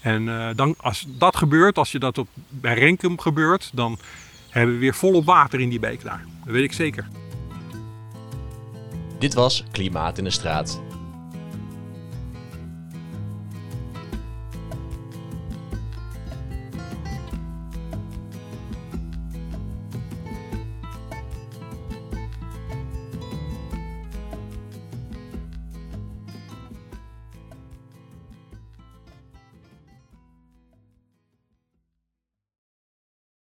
En 0.02 0.24
uh, 0.28 0.50
dan, 0.56 0.76
als 0.78 1.06
dat 1.08 1.36
gebeurt, 1.36 1.78
als 1.78 1.92
je 1.92 2.00
dat 2.00 2.18
op, 2.18 2.28
bij 2.50 2.74
Renkum 2.74 3.20
gebeurt, 3.20 3.70
dan 3.74 4.00
hebben 4.50 4.74
we 4.74 4.80
weer 4.80 4.96
volop 4.96 5.26
water 5.26 5.60
in 5.60 5.70
die 5.70 5.80
beek 5.80 6.04
daar. 6.04 6.26
Dat 6.44 6.54
weet 6.54 6.64
ik 6.64 6.74
zeker. 6.74 7.08
Dit 9.20 9.34
was 9.34 9.64
Klimaat 9.72 10.18
in 10.18 10.24
de 10.24 10.30
Straat. 10.30 10.89